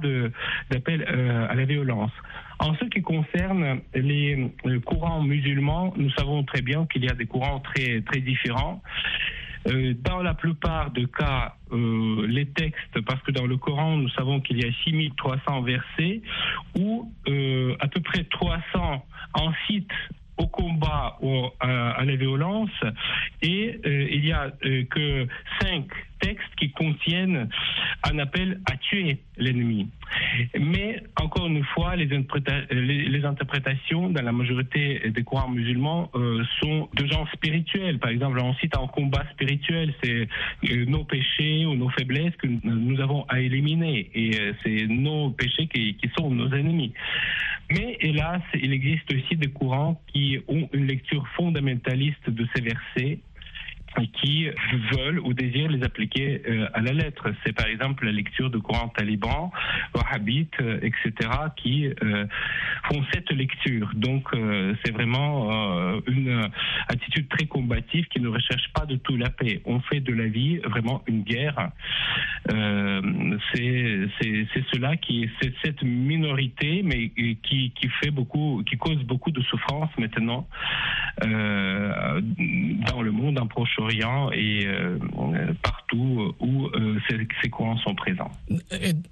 d'appel 0.71 1.05
à 1.51 1.55
la 1.55 1.65
violence. 1.65 2.13
En 2.59 2.75
ce 2.75 2.85
qui 2.87 3.03
concerne 3.03 3.81
les 3.95 4.53
courants 4.85 5.23
musulmans, 5.23 5.95
nous 5.97 6.11
savons 6.11 6.43
très 6.45 6.63
bien 6.63 6.87
qu'il 6.87 7.05
y 7.05 7.09
a 7.09 7.15
des 7.15 7.27
courants 7.27 7.61
très, 7.61 8.01
très 8.03 8.21
différents. 8.21 8.83
Dans 9.67 10.23
la 10.23 10.35
plupart 10.35 10.91
des 10.93 11.07
cas, 11.07 11.55
les 11.73 12.47
textes, 12.47 13.01
parce 13.07 13.23
que 13.23 13.33
dans 13.33 13.47
le 13.47 13.57
Coran, 13.59 13.97
nous 13.97 14.09
savons 14.11 14.41
qu'il 14.41 14.59
y 14.59 14.67
a 14.67 14.73
6300 14.85 15.63
versets, 15.63 16.23
où 16.79 17.13
à 17.81 17.89
peu 17.89 18.01
près 18.01 18.25
300 18.25 19.05
incitent 19.35 19.93
au 20.39 20.47
combat 20.47 21.17
ou 21.21 21.47
à, 21.61 21.91
à 21.93 22.05
la 22.05 22.17
violence, 22.17 22.71
et 23.43 23.81
euh, 23.85 24.09
il 24.11 24.25
y 24.25 24.33
a 24.33 24.51
euh, 24.65 24.85
que 24.91 25.27
cinq 25.61 25.87
textes 26.21 26.55
qui 26.57 26.71
contiennent 26.73 27.49
un 28.11 28.19
appel 28.19 28.61
à 28.71 28.77
tuer 28.77 29.19
l'ennemi. 29.37 29.89
Mais 30.59 31.03
encore 31.21 31.47
une 31.47 31.65
fois, 31.65 31.97
les, 31.97 32.07
interpréta- 32.07 32.67
les- 32.73 33.09
les 33.09 33.25
interprétations 33.25 34.11
dans 34.11 34.23
la 34.23 34.33
majorité 34.33 35.11
des 35.11 35.23
courants 35.23 35.51
musulmans 35.51 36.11
euh, 36.15 36.43
sont 36.61 36.89
de 36.95 37.07
genre 37.07 37.29
spirituel. 37.33 37.99
Par 37.99 38.11
exemple, 38.11 38.39
on 38.41 38.55
cite 38.55 38.77
un 38.77 38.87
combat 38.87 39.25
spirituel, 39.33 39.95
c'est 40.03 40.29
euh, 40.71 40.85
nos 40.87 41.05
péchés 41.05 41.67
ou 41.67 41.75
nos 41.75 41.91
faiblesses 41.91 42.35
que 42.37 42.47
nous 42.65 43.01
avons 43.01 43.25
à 43.29 43.41
éliminer, 43.41 44.11
et 44.15 44.31
euh, 44.41 44.53
c'est 44.63 44.87
nos 44.87 45.31
péchés 45.31 45.67
qui, 45.67 45.95
qui 45.95 46.09
sont 46.19 46.31
nos 46.31 46.51
ennemis. 46.53 46.93
Mais 47.71 47.99
hélas, 48.01 48.41
il 48.55 48.73
existe 48.73 49.13
aussi 49.13 49.37
des 49.37 49.49
courants 49.51 50.01
qui 50.07 50.39
ont 50.49 50.69
une 50.73 50.87
lecture 50.87 51.27
fondamentaliste 51.37 52.31
de 52.31 52.47
ces 52.55 52.63
versets 52.63 53.19
et 53.19 53.19
qui 54.07 54.49
veulent 54.93 55.21
ou 55.21 55.33
désirent 55.33 55.71
les 55.71 55.83
appliquer 55.83 56.43
euh, 56.49 56.69
à 56.75 56.81
la 56.81 56.93
lettre. 56.93 57.33
C'est 57.45 57.53
par 57.53 57.67
exemple 57.67 58.05
la 58.05 58.13
lecture 58.13 58.51
de 58.51 58.59
courants 58.59 58.89
talibans, 58.89 59.51
wahhabites, 59.95 60.61
euh, 60.61 60.81
etc., 60.83 61.31
qui 61.57 61.87
euh, 61.87 62.27
font 62.85 63.05
cette 63.13 63.31
lecture. 63.31 63.91
Donc 63.95 64.29
c'est 64.85 64.93
vraiment 64.93 65.49
une 66.07 66.49
attitude 66.89 67.29
très 67.29 67.47
combative 67.47 68.07
qui 68.07 68.21
ne 68.21 68.29
recherche 68.29 68.71
pas 68.75 68.87
de 68.87 68.97
tout 68.97 69.17
la 69.17 69.31
paix. 69.31 69.61
On 69.65 69.81
fait 69.81 70.01
de 70.01 70.13
la 70.13 70.27
vie 70.27 70.59
vraiment 70.59 71.03
une 71.07 71.23
guerre. 71.23 71.71
c'est 72.49 74.63
cela 74.73 74.97
qui, 74.97 75.29
c'est 75.41 75.53
cette 75.63 75.83
minorité, 75.83 76.83
mais 76.85 77.11
qui, 77.43 77.73
fait 78.01 78.11
beaucoup, 78.11 78.63
qui 78.67 78.77
cause 78.77 79.03
beaucoup 79.05 79.31
de 79.31 79.43
souffrance 79.43 79.91
maintenant 79.99 80.47
dans 81.21 83.03
le 83.03 83.11
monde, 83.11 83.39
en 83.39 83.47
Proche-Orient 83.47 83.88
et 83.91 84.67
partout 85.63 86.35
où 86.41 86.71
ces, 87.09 87.27
ces 87.43 87.51
courants 87.51 87.79
sont 87.79 87.95
présents. 87.95 88.31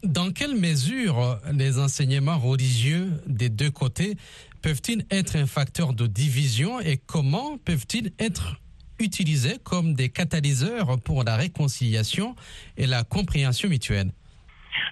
dans 0.03 0.31
quelle 0.33 0.55
mesure 0.55 1.39
les 1.53 1.79
enseignements 1.79 2.39
religieux 2.39 3.09
des 3.27 3.49
deux 3.49 3.71
côtés 3.71 4.17
peuvent-ils 4.63 5.07
être 5.11 5.37
un 5.37 5.47
facteur 5.47 5.93
de 5.93 6.07
division 6.07 6.81
et 6.81 6.97
comment 6.97 7.59
peuvent-ils 7.59 8.13
être 8.19 8.61
utilisés 8.99 9.59
comme 9.63 9.95
des 9.95 10.09
catalyseurs 10.09 11.01
pour 11.01 11.25
la 11.25 11.37
réconciliation 11.37 12.35
et 12.77 12.87
la 12.87 13.05
compréhension 13.05 13.69
mutuelle? 13.69 14.11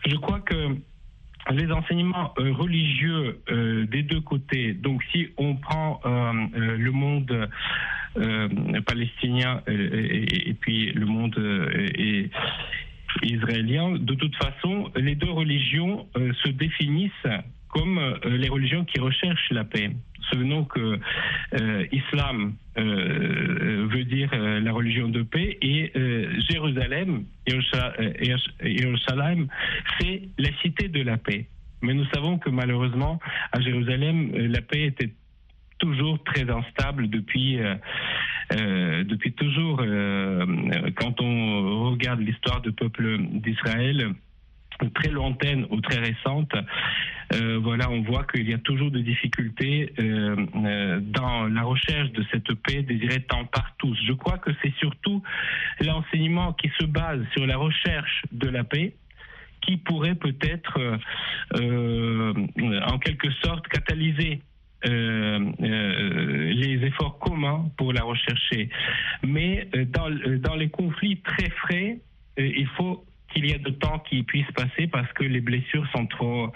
Je 0.06 0.16
crois 0.16 0.40
que 0.40 0.76
les 1.50 1.70
enseignements 1.70 2.32
euh, 2.38 2.52
religieux 2.52 3.40
euh, 3.50 3.86
des 3.86 4.02
deux 4.02 4.20
côtés, 4.20 4.72
donc 4.72 5.02
si 5.12 5.28
on 5.36 5.56
prend 5.56 6.00
euh, 6.04 6.32
le 6.54 6.90
monde 6.90 7.48
palestinien 8.86 9.62
et, 9.66 10.50
et, 10.50 10.54
puis 10.54 10.92
le 10.92 11.06
monde 11.06 11.36
et, 11.98 12.30
israélien, 13.22 13.92
de 13.92 14.14
toute 14.14 14.34
façon, 14.36 14.90
les 14.96 15.14
deux 15.14 15.30
religions 15.30 16.06
se 16.14 16.48
définissent 16.48 17.12
comme 17.68 18.00
les 18.24 18.48
religions 18.48 18.84
qui 18.84 19.00
recherchent 19.00 19.50
la 19.50 19.64
paix. 19.64 19.90
Souvenons 20.30 20.64
que 20.64 20.98
euh, 21.60 21.86
islam 21.92 22.54
euh, 22.78 23.86
veut 23.90 24.04
dire 24.04 24.30
euh, 24.32 24.60
la 24.60 24.72
religion 24.72 25.08
de 25.08 25.22
paix 25.22 25.58
et 25.60 25.92
Jérusalem, 26.48 27.24
Jérusalem, 27.46 29.48
c'est 29.98 30.22
la 30.38 30.48
cité 30.62 30.88
de 30.88 31.02
la 31.02 31.18
paix. 31.18 31.46
Mais 31.82 31.94
nous 31.94 32.06
savons 32.14 32.38
que 32.38 32.48
malheureusement, 32.48 33.18
à 33.52 33.60
Jérusalem, 33.60 34.32
la 34.34 34.62
paix 34.62 34.84
était 34.84 35.10
toujours 35.78 36.22
très 36.24 36.48
instable 36.48 37.08
depuis 37.08 37.58
depuis 38.50 39.32
toujours. 39.32 39.78
quand 40.96 41.20
on 41.20 41.90
regarde 41.90 42.20
l'histoire 42.20 42.60
du 42.60 42.72
peuple 42.72 43.18
d'Israël, 43.18 44.14
très 44.94 45.10
lointaine 45.10 45.66
ou 45.70 45.80
très 45.80 45.98
récente, 45.98 46.52
euh, 47.32 47.58
voilà, 47.62 47.90
on 47.90 48.02
voit 48.02 48.24
qu'il 48.24 48.48
y 48.48 48.54
a 48.54 48.58
toujours 48.58 48.90
des 48.90 49.02
difficultés 49.02 49.92
euh, 49.98 50.36
euh, 50.56 51.00
dans 51.00 51.46
la 51.48 51.62
recherche 51.62 52.10
de 52.12 52.24
cette 52.30 52.52
paix 52.54 52.82
désirée 52.82 53.22
tant 53.22 53.44
par 53.46 53.74
tous. 53.78 53.96
Je 54.06 54.12
crois 54.12 54.38
que 54.38 54.50
c'est 54.62 54.74
surtout 54.78 55.22
l'enseignement 55.80 56.52
qui 56.52 56.70
se 56.78 56.84
base 56.84 57.20
sur 57.32 57.46
la 57.46 57.56
recherche 57.56 58.22
de 58.32 58.48
la 58.48 58.64
paix 58.64 58.94
qui 59.62 59.78
pourrait 59.78 60.14
peut-être, 60.14 60.78
en 61.54 62.98
quelque 62.98 63.30
sorte, 63.42 63.66
catalyser 63.68 64.42
les 64.84 66.84
efforts 66.84 67.18
communs 67.18 67.70
pour 67.76 67.92
la 67.92 68.02
rechercher. 68.02 68.68
Mais 69.22 69.68
dans, 69.88 70.10
dans 70.38 70.54
les 70.54 70.68
conflits 70.68 71.20
très 71.22 71.50
frais, 71.50 71.98
il 72.36 72.68
faut 72.76 73.04
qu'il 73.34 73.46
y 73.46 73.52
ait 73.52 73.58
de 73.58 73.70
temps 73.70 73.98
qui 73.98 74.22
puisse 74.22 74.50
passer 74.52 74.86
parce 74.86 75.12
que 75.12 75.24
les 75.24 75.40
blessures 75.40 75.86
sont 75.92 76.06
trop, 76.06 76.52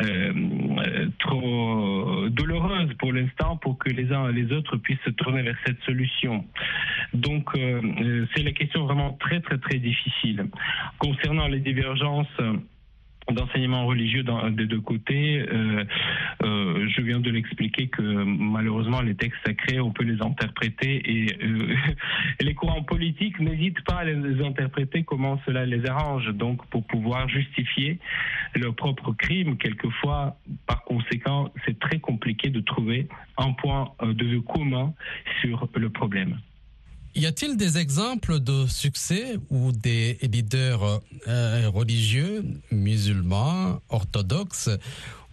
euh, 0.00 1.08
trop 1.18 2.28
douloureuses 2.28 2.94
pour 2.98 3.12
l'instant 3.12 3.56
pour 3.56 3.78
que 3.78 3.90
les 3.90 4.12
uns 4.12 4.30
et 4.30 4.32
les 4.32 4.52
autres 4.52 4.76
puissent 4.76 5.02
se 5.04 5.10
tourner 5.10 5.42
vers 5.42 5.56
cette 5.66 5.82
solution. 5.82 6.44
Donc, 7.12 7.50
euh, 7.56 7.82
euh, 8.00 8.26
c'est 8.34 8.42
la 8.42 8.52
question 8.52 8.84
vraiment 8.84 9.12
très, 9.14 9.40
très, 9.40 9.58
très 9.58 9.78
difficile. 9.78 10.46
Concernant 10.98 11.48
les 11.48 11.60
divergences, 11.60 12.28
d'enseignement 13.32 13.86
religieux 13.86 14.24
des 14.50 14.66
deux 14.66 14.80
côtés. 14.80 15.46
Euh, 15.52 15.84
euh, 16.42 16.88
je 16.88 17.00
viens 17.02 17.20
de 17.20 17.30
l'expliquer 17.30 17.88
que 17.88 18.02
malheureusement 18.02 19.00
les 19.00 19.14
textes 19.14 19.40
sacrés, 19.44 19.80
on 19.80 19.90
peut 19.90 20.04
les 20.04 20.20
interpréter 20.22 21.02
et, 21.04 21.36
euh, 21.42 21.74
les 22.40 22.54
courants 22.54 22.82
politiques 22.82 23.38
n'hésitent 23.40 23.82
pas 23.84 23.96
à 23.96 24.04
les 24.04 24.44
interpréter 24.44 25.04
comment 25.04 25.40
cela 25.46 25.66
les 25.66 25.86
arrange. 25.86 26.28
Donc 26.34 26.64
pour 26.66 26.84
pouvoir 26.86 27.28
justifier 27.28 27.98
leurs 28.54 28.74
propres 28.74 29.12
crimes, 29.12 29.56
quelquefois, 29.56 30.36
par 30.66 30.82
conséquent, 30.84 31.52
c'est 31.66 31.78
très 31.78 31.98
compliqué 31.98 32.50
de 32.50 32.60
trouver 32.60 33.08
un 33.36 33.52
point 33.52 33.92
de 34.02 34.24
vue 34.24 34.42
commun 34.42 34.94
sur 35.40 35.68
le 35.74 35.90
problème. 35.90 36.38
Y 37.18 37.26
a-t-il 37.26 37.56
des 37.56 37.78
exemples 37.78 38.38
de 38.38 38.68
succès 38.68 39.38
où 39.50 39.72
des 39.72 40.18
leaders 40.22 41.00
euh, 41.26 41.68
religieux, 41.68 42.44
musulmans, 42.70 43.80
orthodoxes 43.88 44.70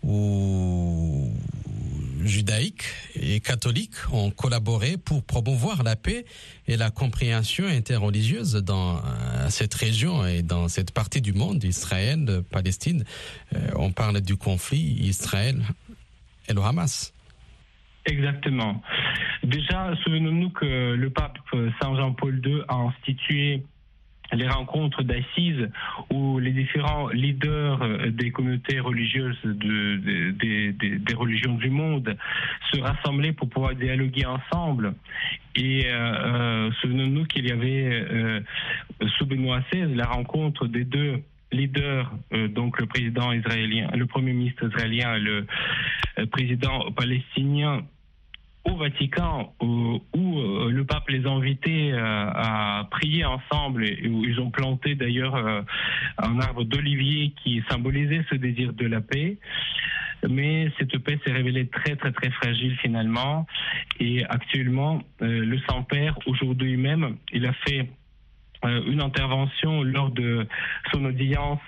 ou 0.01 1.31
judaïques 2.23 2.85
et 3.13 3.39
catholiques 3.39 4.11
ont 4.11 4.31
collaboré 4.31 4.97
pour 4.97 5.23
promouvoir 5.23 5.83
la 5.83 5.95
paix 5.95 6.25
et 6.67 6.75
la 6.75 6.89
compréhension 6.89 7.67
interreligieuse 7.67 8.55
dans 8.55 8.97
euh, 8.97 9.49
cette 9.49 9.75
région 9.75 10.25
et 10.25 10.41
dans 10.41 10.67
cette 10.67 10.89
partie 10.89 11.21
du 11.21 11.33
monde, 11.33 11.63
Israël, 11.63 12.41
Palestine? 12.49 13.03
Euh, 13.53 13.59
on 13.75 13.91
parle 13.91 14.21
du 14.21 14.37
conflit 14.37 14.81
Israël 15.01 15.61
et 16.49 16.53
le 16.53 16.61
Hamas. 16.61 17.13
Exactement. 18.07 18.81
Déjà, 19.45 19.93
souvenons-nous 20.03 20.49
que 20.49 20.95
le 20.95 21.09
pape 21.11 21.37
Saint 21.79 21.95
Jean-Paul 21.95 22.41
II 22.43 22.61
a 22.67 22.75
institué 22.75 23.61
les 24.33 24.47
rencontres 24.47 25.03
d'assises 25.03 25.69
où 26.11 26.39
les 26.39 26.51
différents 26.51 27.09
leaders 27.09 28.09
des 28.09 28.31
communautés 28.31 28.79
religieuses 28.79 29.37
de, 29.43 30.31
des 30.31 31.13
religions 31.13 31.55
du 31.55 31.69
monde 31.69 32.17
se 32.71 32.79
rassemblaient 32.79 33.33
pour 33.33 33.47
pouvoir 33.49 33.75
dialoguer 33.75 34.25
ensemble. 34.25 34.95
Et 35.55 35.85
euh, 35.85 35.91
euh 35.93 36.71
souvenons-nous 36.81 37.25
qu'il 37.25 37.45
y 37.45 37.51
avait 37.51 38.07
euh, 38.11 38.41
sous 39.17 39.27
Benoît 39.27 39.61
XVI 39.71 39.93
la 39.93 40.05
rencontre 40.05 40.67
des 40.67 40.83
deux 40.83 41.21
leaders, 41.51 42.11
euh, 42.33 42.47
donc 42.47 42.79
le 42.79 42.87
président 42.87 43.31
israélien, 43.31 43.89
le 43.93 44.07
premier 44.07 44.33
ministre 44.33 44.67
israélien, 44.67 45.17
le 45.17 45.45
président 46.31 46.91
palestinien 46.91 47.83
au 48.65 48.75
Vatican 48.75 49.53
où, 49.61 50.01
euh, 50.15 50.69
le 50.71 50.83
pape 50.85 51.09
les 51.09 51.25
a 51.25 51.29
invités 51.29 51.93
euh, 51.93 51.99
à 52.01 52.87
prier 52.91 53.23
ensemble 53.25 53.85
et 53.85 54.07
où 54.07 54.25
ils 54.25 54.39
ont 54.39 54.49
planté 54.49 54.95
d'ailleurs 54.95 55.35
euh, 55.35 55.61
un 56.17 56.39
arbre 56.39 56.63
d'olivier 56.63 57.33
qui 57.43 57.63
symbolisait 57.69 58.25
ce 58.29 58.35
désir 58.35 58.73
de 58.73 58.85
la 58.87 59.01
paix. 59.01 59.37
Mais 60.27 60.71
cette 60.79 60.97
paix 60.99 61.19
s'est 61.23 61.31
révélée 61.31 61.67
très 61.67 61.95
très 61.95 62.11
très 62.11 62.31
fragile 62.31 62.75
finalement 62.77 63.45
et 63.99 64.25
actuellement 64.25 65.01
le 65.19 65.57
Saint-Père 65.69 66.17
aujourd'hui 66.25 66.77
même 66.77 67.17
il 67.31 67.45
a 67.45 67.53
fait 67.53 67.87
une 68.65 69.01
intervention 69.01 69.83
lors 69.83 70.11
de 70.11 70.47
son 70.91 71.05
audience 71.05 71.59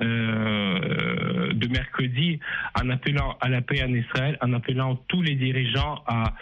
euh, 0.00 1.52
de 1.52 1.68
mercredi 1.68 2.38
en 2.80 2.90
appelant 2.90 3.36
à 3.40 3.48
la 3.48 3.62
paix 3.62 3.82
en 3.82 3.92
Israël, 3.92 4.36
en 4.40 4.52
appelant 4.52 4.96
tous 5.08 5.22
les 5.22 5.34
dirigeants 5.34 6.02
à 6.06 6.34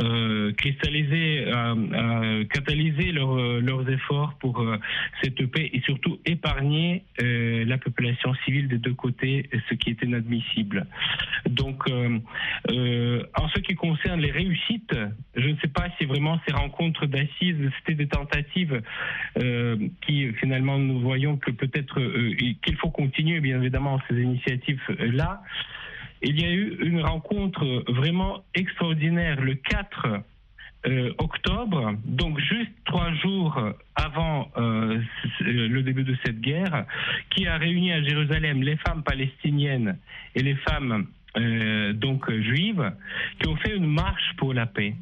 euh, 0.00 0.52
cristalliser, 0.52 1.50
à, 1.52 1.74
catalyser 2.50 3.12
leurs 3.12 3.88
efforts 3.88 4.34
pour 4.40 4.64
cette 5.22 5.44
paix 5.50 5.70
et 5.72 5.80
surtout 5.82 6.18
épargner 6.24 7.04
la 7.18 7.78
population 7.78 8.34
civile 8.44 8.68
des 8.68 8.78
deux 8.78 8.94
côtés, 8.94 9.48
ce 9.68 9.74
qui 9.74 9.90
est 9.90 10.02
inadmissible. 10.02 10.86
Donc, 11.48 11.84
en 11.88 13.48
ce 13.48 13.60
qui 13.60 13.74
concerne 13.74 14.20
les 14.20 14.30
réussites, 14.30 14.94
je 15.34 15.48
ne 15.48 15.56
sais 15.56 15.68
pas 15.68 15.86
si 15.98 16.04
vraiment 16.06 16.40
ces 16.46 16.54
rencontres 16.54 17.06
d'assises, 17.06 17.56
c'était 17.78 17.94
des 17.94 18.08
tentatives 18.08 18.82
euh, 19.38 19.45
qui 20.02 20.32
finalement 20.34 20.78
nous 20.78 21.00
voyons 21.00 21.36
que 21.36 21.50
peut-être 21.50 22.00
euh, 22.00 22.34
qu'il 22.62 22.76
faut 22.76 22.90
continuer 22.90 23.40
bien 23.40 23.60
évidemment 23.60 24.00
ces 24.08 24.20
initiatives 24.20 24.80
là. 24.98 25.42
Il 26.22 26.40
y 26.40 26.44
a 26.44 26.50
eu 26.50 26.78
une 26.80 27.02
rencontre 27.02 27.84
vraiment 27.88 28.42
extraordinaire 28.54 29.40
le 29.40 29.54
4 29.54 30.06
euh, 30.86 31.12
octobre, 31.18 31.94
donc 32.04 32.38
juste 32.40 32.70
trois 32.86 33.12
jours 33.14 33.60
avant 33.94 34.50
le 34.56 35.80
début 35.82 36.04
de 36.04 36.16
cette 36.24 36.40
guerre, 36.40 36.86
qui 37.30 37.46
a 37.46 37.58
réuni 37.58 37.92
à 37.92 38.02
Jérusalem 38.02 38.62
les 38.62 38.76
femmes 38.76 39.02
palestiniennes 39.02 39.98
et 40.34 40.42
les 40.42 40.56
femmes 40.56 41.06
donc 41.94 42.30
juives, 42.32 42.92
qui 43.38 43.48
ont 43.48 43.56
fait 43.56 43.76
une 43.76 43.86
marche 43.86 44.32
pour 44.38 44.54
la 44.54 44.64
paix. 44.64 44.94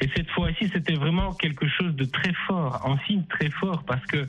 Et 0.00 0.08
cette 0.14 0.30
fois-ci, 0.30 0.68
c'était 0.72 0.94
vraiment 0.94 1.32
quelque 1.34 1.68
chose 1.68 1.94
de 1.94 2.04
très 2.04 2.32
fort, 2.46 2.80
un 2.86 2.98
signe 3.06 3.24
très 3.28 3.50
fort, 3.50 3.82
parce 3.84 4.04
que 4.06 4.26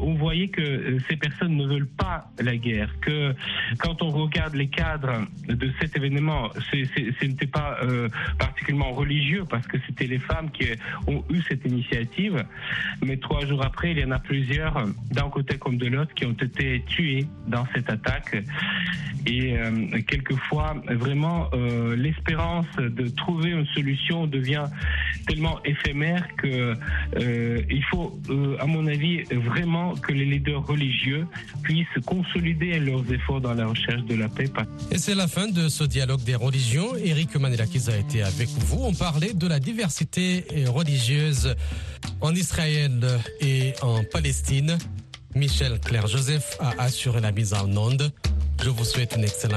on 0.00 0.14
voyait 0.14 0.48
que 0.48 0.60
euh, 0.60 0.98
ces 1.08 1.16
personnes 1.16 1.56
ne 1.56 1.66
veulent 1.66 1.86
pas 1.86 2.30
la 2.40 2.56
guerre, 2.56 2.90
que 3.00 3.34
quand 3.78 4.02
on 4.02 4.10
regarde 4.10 4.54
les 4.54 4.68
cadres 4.68 5.26
de 5.48 5.70
cet 5.80 5.96
événement, 5.96 6.50
ce 6.70 7.24
n'était 7.24 7.46
pas 7.46 7.78
euh, 7.82 8.08
particulièrement 8.38 8.92
religieux 8.92 9.44
parce 9.48 9.66
que 9.66 9.76
c'était 9.86 10.06
les 10.06 10.18
femmes 10.18 10.50
qui 10.50 10.68
ont 11.06 11.24
eu 11.30 11.40
cette 11.42 11.64
initiative, 11.64 12.44
mais 13.04 13.16
trois 13.16 13.44
jours 13.46 13.64
après, 13.64 13.92
il 13.92 13.98
y 13.98 14.04
en 14.04 14.10
a 14.10 14.18
plusieurs, 14.18 14.84
d'un 15.10 15.28
côté 15.30 15.58
comme 15.58 15.76
de 15.76 15.86
l'autre, 15.86 16.14
qui 16.14 16.24
ont 16.24 16.32
été 16.32 16.82
tués 16.86 17.26
dans 17.46 17.66
cette 17.74 17.90
attaque. 17.90 18.36
Et 19.26 19.58
euh, 19.58 20.00
quelquefois, 20.06 20.76
vraiment, 20.88 21.48
euh, 21.52 21.96
l'espérance 21.96 22.66
de 22.76 23.08
trouver 23.08 23.50
une 23.50 23.66
solution 23.66 24.26
devient 24.26 24.64
tellement 25.26 25.62
éphémère 25.64 26.26
que 26.36 26.74
euh, 27.16 27.60
il 27.68 27.84
faut, 27.84 28.18
euh, 28.30 28.56
à 28.58 28.66
mon 28.66 28.86
avis, 28.86 29.24
vraiment 29.48 29.94
que 29.96 30.12
les 30.12 30.24
leaders 30.24 30.66
religieux 30.66 31.26
puissent 31.62 31.86
consolider 32.06 32.78
leurs 32.78 33.10
efforts 33.12 33.40
dans 33.40 33.54
la 33.54 33.66
recherche 33.66 34.04
de 34.04 34.14
la 34.14 34.28
paix. 34.28 34.50
Et 34.90 34.98
c'est 34.98 35.14
la 35.14 35.28
fin 35.28 35.48
de 35.48 35.68
ce 35.68 35.84
dialogue 35.84 36.22
des 36.22 36.34
religions. 36.34 36.96
Eric 36.96 37.36
Manelakis 37.36 37.90
a 37.90 37.96
été 37.96 38.22
avec 38.22 38.48
vous. 38.48 38.84
On 38.84 38.94
parlait 38.94 39.34
de 39.34 39.46
la 39.46 39.60
diversité 39.60 40.44
religieuse 40.66 41.54
en 42.20 42.34
Israël 42.34 43.06
et 43.40 43.74
en 43.82 44.04
Palestine. 44.04 44.78
Michel 45.34 45.78
Claire 45.80 46.06
Joseph 46.06 46.56
a 46.60 46.82
assuré 46.82 47.20
la 47.20 47.32
mise 47.32 47.54
en 47.54 47.74
onde. 47.76 48.10
Je 48.62 48.70
vous 48.70 48.84
souhaite 48.84 49.14
une 49.16 49.24
excellente 49.24 49.56